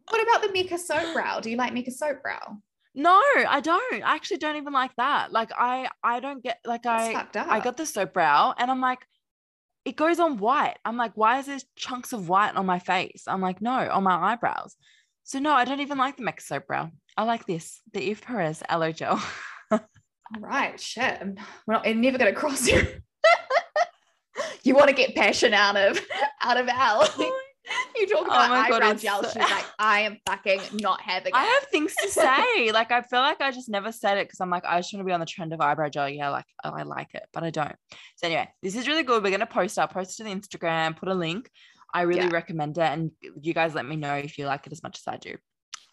What 0.09 0.23
about 0.23 0.41
the 0.41 0.51
Mika 0.51 0.77
soap 0.77 1.13
brow? 1.13 1.39
Do 1.39 1.49
you 1.49 1.55
like 1.57 1.73
Mika 1.73 1.91
soap 1.91 2.21
brow? 2.21 2.57
no 2.93 3.21
i 3.47 3.61
don't 3.63 4.03
i 4.03 4.15
actually 4.15 4.35
don't 4.35 4.57
even 4.57 4.73
like 4.73 4.91
that 4.97 5.31
like 5.31 5.49
i 5.57 5.87
i 6.03 6.19
don't 6.19 6.43
get 6.43 6.57
like 6.65 6.83
That's 6.83 7.37
i. 7.37 7.55
I 7.55 7.61
got 7.61 7.77
the 7.77 7.85
soap 7.85 8.11
brow 8.11 8.53
and 8.57 8.69
I'm 8.69 8.81
like, 8.81 8.99
it 9.85 9.95
goes 9.95 10.19
on 10.19 10.37
white. 10.37 10.77
I'm 10.85 10.97
like, 10.97 11.13
why 11.15 11.39
is 11.39 11.47
there 11.47 11.59
chunks 11.75 12.13
of 12.13 12.29
white 12.29 12.55
on 12.55 12.65
my 12.65 12.79
face? 12.79 13.23
I'm 13.27 13.41
like, 13.41 13.61
no, 13.61 13.89
on 13.89 14.03
my 14.03 14.33
eyebrows. 14.33 14.75
So 15.23 15.39
no, 15.39 15.53
I 15.53 15.65
don't 15.65 15.79
even 15.79 15.97
like 15.97 16.17
the 16.17 16.23
Mex 16.23 16.47
soap 16.47 16.67
brow. 16.67 16.91
I 17.17 17.23
like 17.23 17.45
this, 17.45 17.81
the 17.93 18.09
Ere 18.09 18.15
Perez 18.15 18.63
aloe 18.67 18.91
gel. 18.91 19.21
All 19.71 19.79
right, 20.39 20.79
shit. 20.79 21.21
Not, 21.67 21.87
I'm 21.87 22.01
never 22.01 22.17
gonna 22.17 22.33
cross 22.33 22.67
you. 22.67 22.85
You 24.63 24.75
want 24.75 24.89
to 24.89 24.95
get 24.95 25.15
passion 25.15 25.53
out 25.53 25.75
of 25.77 25.99
out 26.41 26.57
of 26.59 26.67
Elle. 26.67 27.07
Oh 27.17 27.39
you 27.95 28.07
talk 28.07 28.21
Oh 28.21 28.25
about 28.25 28.49
my 28.49 28.57
eyebrow 28.57 28.91
it's 28.91 29.01
gel. 29.03 29.23
so- 29.23 29.29
She's 29.29 29.49
like, 29.49 29.65
I 29.79 30.01
am 30.01 30.17
fucking 30.25 30.59
not 30.81 30.99
having 31.01 31.29
it. 31.29 31.35
I 31.35 31.43
have 31.43 31.63
things 31.69 31.93
to 32.03 32.09
say. 32.09 32.71
like 32.71 32.91
I 32.91 33.01
feel 33.01 33.19
like 33.21 33.39
I 33.41 33.51
just 33.51 33.69
never 33.69 33.91
said 33.91 34.17
it 34.17 34.27
because 34.27 34.39
I'm 34.41 34.49
like, 34.49 34.65
I 34.65 34.79
just 34.79 34.93
want 34.93 35.01
to 35.01 35.05
be 35.05 35.13
on 35.13 35.19
the 35.19 35.25
trend 35.25 35.53
of 35.53 35.61
eyebrow 35.61 35.89
gel. 35.89 36.09
Yeah, 36.09 36.29
like 36.29 36.45
oh, 36.63 36.71
I 36.71 36.83
like 36.83 37.13
it, 37.13 37.23
but 37.33 37.43
I 37.43 37.49
don't. 37.49 37.75
So 38.17 38.27
anyway, 38.27 38.49
this 38.61 38.75
is 38.75 38.87
really 38.87 39.03
good. 39.03 39.23
We're 39.23 39.31
gonna 39.31 39.45
post 39.45 39.77
up, 39.79 39.93
post 39.93 40.11
it 40.19 40.23
to 40.23 40.29
the 40.29 40.35
Instagram, 40.35 40.95
put 40.97 41.09
a 41.09 41.13
link. 41.13 41.49
I 41.93 42.01
really 42.03 42.21
Yeah. 42.21 42.29
recommend 42.31 42.77
it. 42.77 42.81
And 42.83 43.11
you 43.41 43.53
guys 43.53 43.73
let 43.75 43.85
me 43.85 43.95
know 43.95 44.15
if 44.15 44.37
you 44.37 44.45
like 44.45 44.65
it 44.65 44.71
as 44.73 44.81
much 44.83 44.99
as 44.99 45.07
I 45.07 45.17
do. 45.17 45.35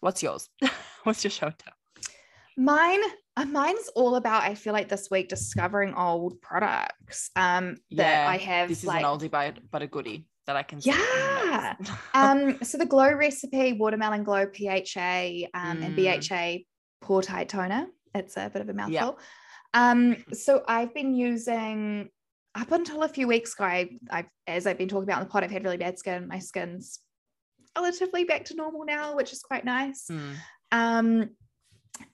What's 0.01 0.23
yours? 0.23 0.49
What's 1.05 1.25
your 1.25 1.31
show 1.31 1.51
tell? 1.51 1.75
Mine, 2.59 3.01
uh, 3.37 3.45
mine's 3.45 3.89
all 3.95 4.17
about. 4.17 4.43
I 4.43 4.57
feel 4.57 4.73
like 4.73 4.89
this 4.89 5.09
week 5.13 5.29
discovering 5.29 5.95
old 5.95 6.41
products. 6.43 7.31
Um, 7.37 7.77
that 7.93 8.25
Yeah, 8.25 8.27
I 8.29 8.37
have 8.37 8.69
This 8.69 8.79
is 8.79 8.85
like 8.85 9.05
an 9.05 9.09
oldie 9.09 9.31
but, 9.31 9.59
but 9.71 9.81
a 9.81 9.87
goodie 9.87 10.27
that 10.49 10.57
I 10.57 10.65
can 10.65 10.81
see 10.81 10.91
in 10.91 10.97
the 10.97 11.05
Yeah. 11.05 11.75
um, 12.15 12.59
so 12.65 12.77
the 12.77 12.85
Glow 12.85 13.13
recipe, 13.13 13.75
watermelon 13.75 14.25
glow, 14.25 14.47
PHA, 14.47 15.47
um, 15.55 15.83
and 15.83 15.97
Mm. 15.97 16.21
BHA 16.21 16.65
pore 17.01 17.23
tight 17.23 17.49
toner. 17.49 17.87
It's 18.13 18.37
a 18.37 18.51
bit 18.53 18.61
of 18.61 18.69
a 18.69 18.75
mouthful. 18.75 18.93
Yeah. 18.93 19.91
Um, 19.91 20.17
so 20.33 20.65
I've 20.67 20.93
been 20.93 21.15
using 21.15 22.09
up 22.57 22.73
until 22.73 23.05
a 23.05 23.09
few 23.09 23.29
weeks 23.29 23.55
ago. 23.55 23.67
I, 23.67 23.91
I've, 24.11 24.27
as 24.49 24.67
I've 24.67 24.79
been 24.79 24.89
talking 24.89 25.05
about 25.05 25.21
in 25.21 25.29
the 25.29 25.31
pod, 25.31 25.45
I've 25.45 25.53
had 25.53 25.63
really 25.63 25.77
bad 25.77 25.97
skin. 25.97 26.27
My 26.27 26.41
skin's 26.41 26.99
relatively 27.77 28.25
back 28.25 28.47
to 28.47 28.57
normal 28.57 28.85
now, 28.85 29.15
which 29.15 29.33
is 29.33 29.43
quite 29.43 29.65
nice. 29.65 30.07
Mm. 30.11 30.35
Um, 30.73 31.31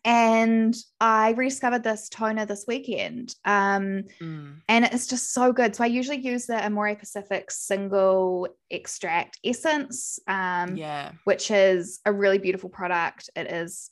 and 0.05 0.75
I 1.01 1.31
rediscovered 1.31 1.83
this 1.83 2.09
toner 2.09 2.47
this 2.47 2.65
weekend. 2.69 3.35
Um, 3.45 4.05
Mm. 4.21 4.61
and 4.69 4.85
it's 4.85 5.07
just 5.07 5.33
so 5.33 5.53
good. 5.53 5.75
So 5.75 5.85
I 5.85 5.89
usually 5.89 6.19
use 6.21 6.47
the 6.47 6.63
Amore 6.65 6.95
Pacific 6.97 7.51
single 7.51 8.49
extract 8.71 9.39
essence, 9.45 10.19
um, 10.27 10.77
Yeah. 10.77 11.13
which 11.25 11.51
is 11.51 12.01
a 12.05 12.13
really 12.13 12.39
beautiful 12.39 12.69
product. 12.71 13.31
It 13.35 13.51
is 13.51 13.91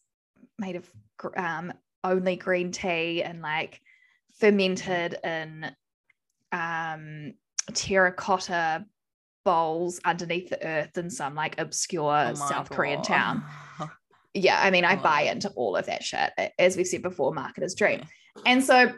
made 0.58 0.76
of 0.76 0.90
um, 1.36 1.72
only 2.04 2.36
green 2.36 2.72
tea 2.72 3.22
and 3.22 3.40
like 3.42 3.80
fermented 4.38 5.16
in 5.24 5.70
um, 6.52 7.34
terracotta 7.72 8.84
bowls 9.44 10.00
underneath 10.04 10.50
the 10.50 10.64
earth 10.66 10.96
in 10.98 11.10
some 11.10 11.34
like 11.34 11.58
obscure 11.60 12.26
Oh 12.30 12.34
South 12.34 12.70
Korean 12.70 13.02
town. 13.02 13.44
Yeah, 14.34 14.58
I 14.60 14.70
mean, 14.70 14.84
I 14.84 14.94
Oh. 14.96 15.02
buy 15.02 15.22
into 15.22 15.50
all 15.50 15.76
of 15.76 15.86
that 15.86 16.02
shit. 16.02 16.30
As 16.58 16.76
we've 16.76 16.86
said 16.86 17.02
before, 17.02 17.32
marketer's 17.34 17.74
dream. 17.74 18.02
And 18.46 18.64
so 18.64 18.92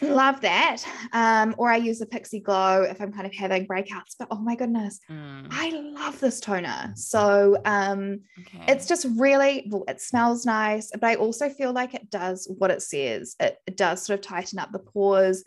Love 0.00 0.40
that. 0.42 0.84
Um, 1.12 1.52
or 1.58 1.68
I 1.68 1.76
use 1.78 1.98
the 1.98 2.06
Pixi 2.06 2.40
Glow 2.40 2.82
if 2.82 3.00
I'm 3.00 3.12
kind 3.12 3.26
of 3.26 3.34
having 3.34 3.66
breakouts. 3.66 4.14
But 4.16 4.28
oh 4.30 4.38
my 4.38 4.54
goodness, 4.54 5.00
Mm, 5.10 5.48
I 5.50 5.70
love 5.70 6.20
this 6.20 6.38
toner. 6.38 6.92
So 6.94 7.56
um, 7.64 8.20
okay. 8.42 8.64
it's 8.68 8.86
just 8.86 9.04
really 9.16 9.66
well, 9.70 9.82
it 9.88 10.00
smells 10.00 10.46
nice, 10.46 10.90
but 10.92 11.02
I 11.04 11.14
also 11.16 11.48
feel 11.48 11.72
like 11.72 11.92
it 11.94 12.08
does 12.08 12.46
what 12.58 12.70
it 12.70 12.82
says. 12.82 13.34
It, 13.40 13.56
it 13.66 13.76
does 13.76 14.02
sort 14.04 14.20
of 14.20 14.24
tighten 14.24 14.60
up 14.60 14.70
the 14.70 14.78
pores. 14.78 15.42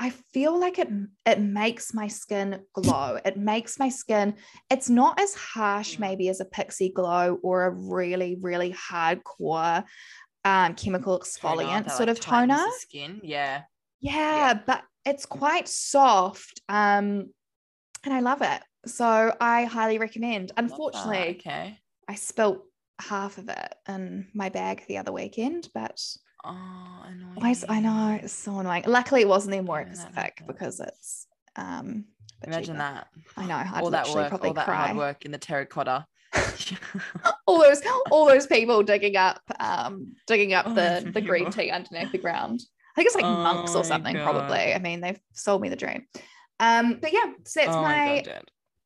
I 0.00 0.10
feel 0.32 0.58
like 0.58 0.78
it 0.78 0.88
it 1.26 1.40
makes 1.40 1.92
my 1.92 2.06
skin 2.06 2.60
glow. 2.72 3.18
It 3.24 3.36
makes 3.36 3.78
my 3.78 3.88
skin. 3.88 4.34
It's 4.70 4.88
not 4.88 5.20
as 5.20 5.34
harsh 5.34 5.96
Mm. 5.96 6.00
maybe 6.00 6.28
as 6.28 6.40
a 6.40 6.44
Pixi 6.44 6.92
Glow 6.94 7.38
or 7.42 7.64
a 7.66 7.70
really 7.70 8.38
really 8.40 8.72
hardcore 8.72 9.84
um, 10.44 10.74
chemical 10.74 11.18
exfoliant 11.18 11.86
that, 11.86 11.96
sort 11.96 12.08
like, 12.08 12.16
of 12.16 12.20
toner. 12.20 12.64
skin. 12.78 13.20
Yeah. 13.24 13.62
Yeah, 14.00 14.54
but 14.54 14.84
it's 15.04 15.26
quite 15.26 15.68
soft. 15.68 16.60
Um, 16.68 17.32
and 18.04 18.14
I 18.14 18.20
love 18.20 18.40
it. 18.42 18.62
So 18.86 19.34
I 19.40 19.64
highly 19.64 19.98
recommend. 19.98 20.52
Unfortunately, 20.56 21.36
Okay. 21.40 21.78
I 22.06 22.14
spilt 22.14 22.62
half 23.00 23.38
of 23.38 23.48
it 23.48 23.74
in 23.88 24.28
my 24.32 24.48
bag 24.48 24.84
the 24.86 24.98
other 24.98 25.12
weekend, 25.12 25.68
but 25.74 26.00
Oh, 26.44 27.04
annoying. 27.06 27.34
why 27.36 27.50
is, 27.50 27.64
I 27.68 27.80
know 27.80 28.18
it's 28.22 28.32
so 28.32 28.58
annoying. 28.58 28.84
Luckily, 28.86 29.22
it 29.22 29.28
wasn't 29.28 29.56
the 29.56 29.62
more 29.62 29.80
Yeah, 29.80 29.90
Pacific 29.90 30.42
because 30.46 30.80
it's 30.80 31.26
um 31.56 32.04
Imagine 32.46 32.76
cheaper. 32.76 32.78
that. 32.78 33.08
I 33.36 33.46
know. 33.46 33.56
I'd 33.56 33.82
all 33.82 33.90
that 33.90 34.08
work, 34.14 34.32
all 34.32 34.54
that 34.54 34.64
cry. 34.66 34.86
hard 34.86 34.96
work 34.96 35.24
in 35.24 35.32
the 35.32 35.38
terracotta. 35.38 36.06
all 37.46 37.60
those 37.60 37.82
all 38.10 38.26
those 38.26 38.46
people 38.46 38.82
digging 38.82 39.16
up 39.16 39.40
um 39.58 40.14
digging 40.26 40.54
up 40.54 40.66
Oh, 40.66 40.74
the 40.74 41.10
the 41.12 41.20
green 41.20 41.50
tea 41.50 41.70
underneath 41.70 42.12
the 42.12 42.18
ground. 42.18 42.60
I 42.96 43.00
think 43.00 43.06
it's 43.06 43.16
like 43.16 43.26
monks 43.26 43.74
Oh 43.74 43.80
or 43.80 43.84
something, 43.84 44.16
probably. 44.16 44.74
I 44.74 44.78
mean, 44.78 45.00
they've 45.00 45.20
sold 45.32 45.62
me 45.62 45.68
the 45.68 45.76
dream. 45.76 46.06
Um, 46.60 46.98
but 47.00 47.12
yeah, 47.12 47.32
so 47.44 47.60
that's 47.60 47.76
oh 47.76 47.82
my, 47.82 47.96
my. 48.04 48.24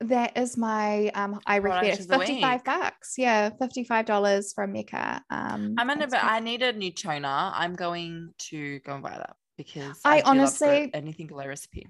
That 0.03 0.37
is 0.37 0.57
my 0.57 1.09
um 1.15 1.41
I 1.47 1.59
recommend 1.59 1.99
Product 1.99 2.01
of 2.01 2.09
the 2.09 2.19
55 2.19 2.55
week. 2.61 2.65
bucks. 2.65 3.15
Yeah, 3.19 3.51
55 3.59 4.05
dollars 4.07 4.53
from 4.53 4.73
Mecca. 4.73 5.23
Um 5.31 5.75
I'm 5.79 5.87
gonna. 5.89 6.05
it's 6.05 6.13
But 6.13 6.21
good. 6.23 6.31
I 6.31 6.41
need 6.41 6.63
a 6.63 6.73
new 6.73 6.91
toner. 6.93 7.29
I'm 7.29 7.75
going 7.75 8.35
to 8.51 8.79
go 8.81 8.95
and 8.95 9.03
buy 9.03 9.11
that 9.11 9.37
because 9.57 10.01
I 10.05 10.17
love 10.17 10.23
honestly- 10.27 10.91
anything 10.95 11.27
glow 11.27 11.47
recipe. 11.47 11.89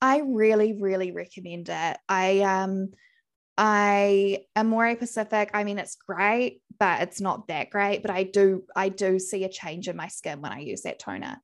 I 0.00 0.20
really, 0.24 0.74
really 0.80 1.10
recommend 1.12 1.68
it. 1.68 1.98
I 2.08 2.40
um 2.40 2.90
I 3.56 4.44
am 4.54 4.66
Amore 4.68 4.94
Pacific. 4.94 5.50
I 5.52 5.64
mean, 5.64 5.78
it's 5.78 5.96
great, 5.96 6.62
but 6.78 7.02
it's 7.02 7.20
not 7.20 7.48
that 7.48 7.70
great. 7.70 8.02
But 8.02 8.12
I 8.12 8.22
do, 8.22 8.62
I 8.76 8.88
do 8.88 9.18
see 9.18 9.42
a 9.42 9.48
change 9.48 9.88
in 9.88 9.96
my 9.96 10.06
skin 10.06 10.40
when 10.40 10.52
I 10.52 10.60
use 10.60 10.82
that 10.82 11.00
toner, 11.00 11.38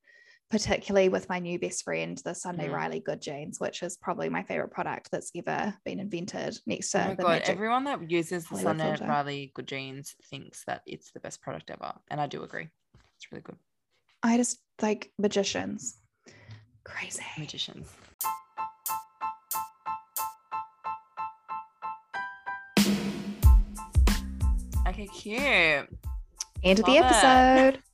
particularly 0.55 1.09
with 1.09 1.29
my 1.29 1.40
new 1.40 1.59
best 1.59 1.83
friend, 1.83 2.17
the 2.25 2.33
Sunday 2.33 2.69
Mm. 2.69 2.75
Riley 2.75 3.01
Good 3.01 3.21
Genes, 3.21 3.59
which 3.59 3.83
is 3.83 3.97
probably 3.97 4.29
my 4.29 4.45
favorite 4.45 4.71
product 4.71 5.11
that's 5.11 5.33
ever 5.37 5.75
been 5.85 5.99
invented 5.99 6.57
next 6.64 6.93
to 6.93 7.05
Oh 7.07 7.11
the 7.17 7.23
god! 7.25 7.29
magic. 7.29 7.49
Everyone 7.49 7.83
that 7.85 8.09
uses 8.09 8.47
the 8.47 8.59
Sunnet 8.59 8.99
filter. 8.99 9.11
Riley 9.11 9.51
Good 9.57 9.67
Genes 9.67 10.14
thinks 10.31 10.62
that 10.69 10.83
it's 10.87 11.11
the 11.11 11.19
best 11.19 11.43
product 11.43 11.73
ever, 11.73 11.93
and 12.09 12.21
I 12.21 12.29
do 12.29 12.45
agree. 12.45 12.69
It's 13.17 13.33
really 13.33 13.43
good. 13.43 13.57
I 14.23 14.37
just 14.37 14.61
like 14.81 15.11
magicians. 15.19 15.97
Crazy. 16.85 17.25
Magicians. 17.37 17.88
Okay, 24.87 25.07
cute. 25.07 25.88
End 26.62 26.79
of 26.79 26.85
the 26.85 26.93
Love 26.93 27.05
it. 27.05 27.05
episode. 27.05 27.83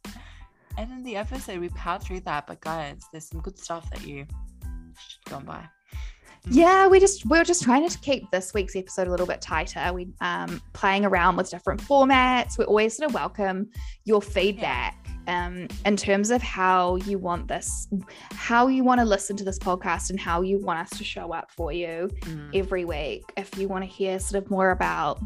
And 0.80 0.90
in 0.92 1.02
the 1.02 1.16
episode, 1.16 1.58
we 1.60 1.68
powered 1.68 2.02
through 2.02 2.20
that, 2.20 2.46
but 2.46 2.60
guys, 2.62 3.02
there's 3.12 3.28
some 3.28 3.42
good 3.42 3.58
stuff 3.58 3.90
that 3.90 4.06
you 4.06 4.24
should 4.96 5.24
go 5.30 5.36
and 5.36 5.46
buy. 5.46 5.64
yeah 6.48 6.86
we 6.88 6.98
just 6.98 7.26
we 7.28 7.36
are 7.36 7.44
just 7.44 7.62
trying 7.62 7.86
to 7.86 7.98
keep 7.98 8.30
this 8.30 8.54
week's 8.54 8.74
episode 8.74 9.06
a 9.06 9.10
little 9.10 9.26
bit 9.26 9.42
tighter 9.42 9.92
we 9.92 10.08
um 10.22 10.58
playing 10.72 11.04
around 11.04 11.36
with 11.36 11.50
different 11.50 11.82
formats 11.82 12.56
we 12.56 12.64
always 12.64 12.96
sort 12.96 13.10
of 13.10 13.14
welcome 13.14 13.68
your 14.06 14.22
feedback 14.22 15.06
um 15.28 15.68
in 15.84 15.98
terms 15.98 16.30
of 16.30 16.40
how 16.40 16.96
you 16.96 17.18
want 17.18 17.46
this 17.46 17.88
how 18.32 18.68
you 18.68 18.82
want 18.82 18.98
to 18.98 19.04
listen 19.04 19.36
to 19.36 19.44
this 19.44 19.58
podcast 19.58 20.08
and 20.08 20.18
how 20.18 20.40
you 20.40 20.58
want 20.60 20.78
us 20.78 20.88
to 20.96 21.04
show 21.04 21.30
up 21.34 21.50
for 21.50 21.72
you 21.72 22.08
Mm. 22.22 22.50
every 22.54 22.86
week 22.86 23.22
if 23.36 23.58
you 23.58 23.68
want 23.68 23.84
to 23.84 23.90
hear 23.90 24.18
sort 24.18 24.42
of 24.42 24.50
more 24.50 24.70
about 24.70 25.20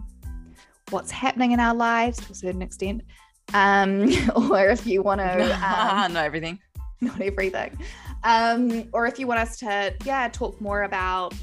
what's 0.90 1.12
happening 1.12 1.52
in 1.52 1.60
our 1.60 1.74
lives 1.76 2.18
to 2.18 2.32
a 2.32 2.34
certain 2.34 2.60
extent 2.60 3.02
um 3.52 4.08
or 4.50 4.68
if 4.70 4.86
you 4.86 5.02
want 5.02 5.20
to 5.20 5.42
um, 5.54 6.12
Not 6.12 6.24
everything. 6.24 6.58
not 7.00 7.20
everything. 7.20 7.78
Um, 8.24 8.88
or 8.92 9.06
if 9.06 9.18
you 9.18 9.26
want 9.26 9.40
us 9.40 9.58
to, 9.58 9.94
yeah, 10.04 10.28
talk 10.32 10.58
more 10.60 10.84
about 10.84 11.34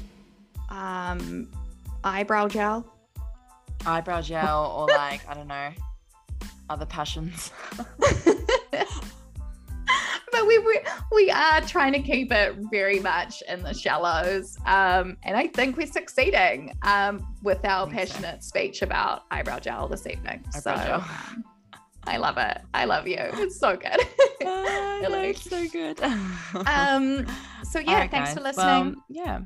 um, 0.68 1.48
eyebrow 2.02 2.48
gel. 2.48 2.84
Eyebrow 3.86 4.20
gel 4.20 4.74
or 4.76 4.88
like, 4.96 5.26
I 5.28 5.34
don't 5.34 5.46
know, 5.46 5.70
other 6.68 6.86
passions. 6.86 7.52
but 10.32 10.46
we, 10.46 10.58
we 10.58 10.80
we 11.12 11.30
are 11.30 11.60
trying 11.60 11.92
to 11.92 12.00
keep 12.00 12.32
it 12.32 12.56
very 12.70 12.98
much 12.98 13.42
in 13.48 13.62
the 13.62 13.74
shallows, 13.74 14.56
um, 14.66 15.16
and 15.22 15.36
I 15.36 15.46
think 15.48 15.76
we're 15.76 15.86
succeeding 15.86 16.76
um, 16.82 17.34
with 17.42 17.64
our 17.64 17.86
think 17.86 18.08
so. 18.08 18.14
passionate 18.14 18.42
speech 18.42 18.82
about 18.82 19.24
eyebrow 19.30 19.60
gel 19.60 19.86
this 19.88 20.06
evening. 20.06 20.42
Eyebrow 20.54 20.76
so 20.76 20.84
gel. 20.84 21.04
I 22.06 22.16
love 22.16 22.36
it. 22.38 22.58
I 22.74 22.84
love 22.84 23.06
you. 23.06 23.18
It's 23.34 23.58
so 23.58 23.76
good. 23.76 24.00
Ah, 24.44 25.00
no, 25.02 25.20
it's 25.20 25.42
so 25.50 25.66
good. 25.68 26.00
um, 26.02 27.26
so 27.64 27.78
yeah, 27.78 27.90
Alright, 27.90 28.10
thanks 28.10 28.34
for 28.34 28.40
listening. 28.40 28.66
Well, 28.66 28.94
yeah. 29.08 29.40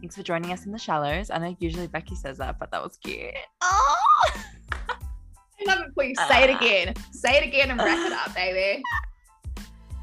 Thanks 0.00 0.14
for 0.16 0.22
joining 0.22 0.52
us 0.52 0.66
in 0.66 0.72
the 0.72 0.78
shallows. 0.78 1.30
I 1.30 1.38
know 1.38 1.56
usually 1.58 1.88
Becky 1.88 2.14
says 2.14 2.38
that, 2.38 2.58
but 2.60 2.70
that 2.70 2.82
was 2.82 2.96
cute. 2.98 3.34
Oh, 3.62 3.96
I 4.72 5.64
love 5.66 5.80
it. 5.80 5.94
Please 5.94 6.16
say 6.28 6.44
it 6.44 6.50
Ah. 6.50 6.56
again. 6.58 6.94
Say 7.12 7.36
it 7.38 7.42
again 7.44 7.70
and 7.70 7.80
wrap 7.80 8.06
it 8.06 8.12
up, 8.12 8.34
baby. 8.34 8.82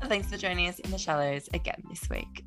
Thanks 0.05 0.27
for 0.27 0.35
joining 0.37 0.67
us 0.67 0.79
in 0.79 0.91
the 0.91 0.97
shallows 0.97 1.47
again 1.53 1.81
this 1.89 2.09
week. 2.09 2.43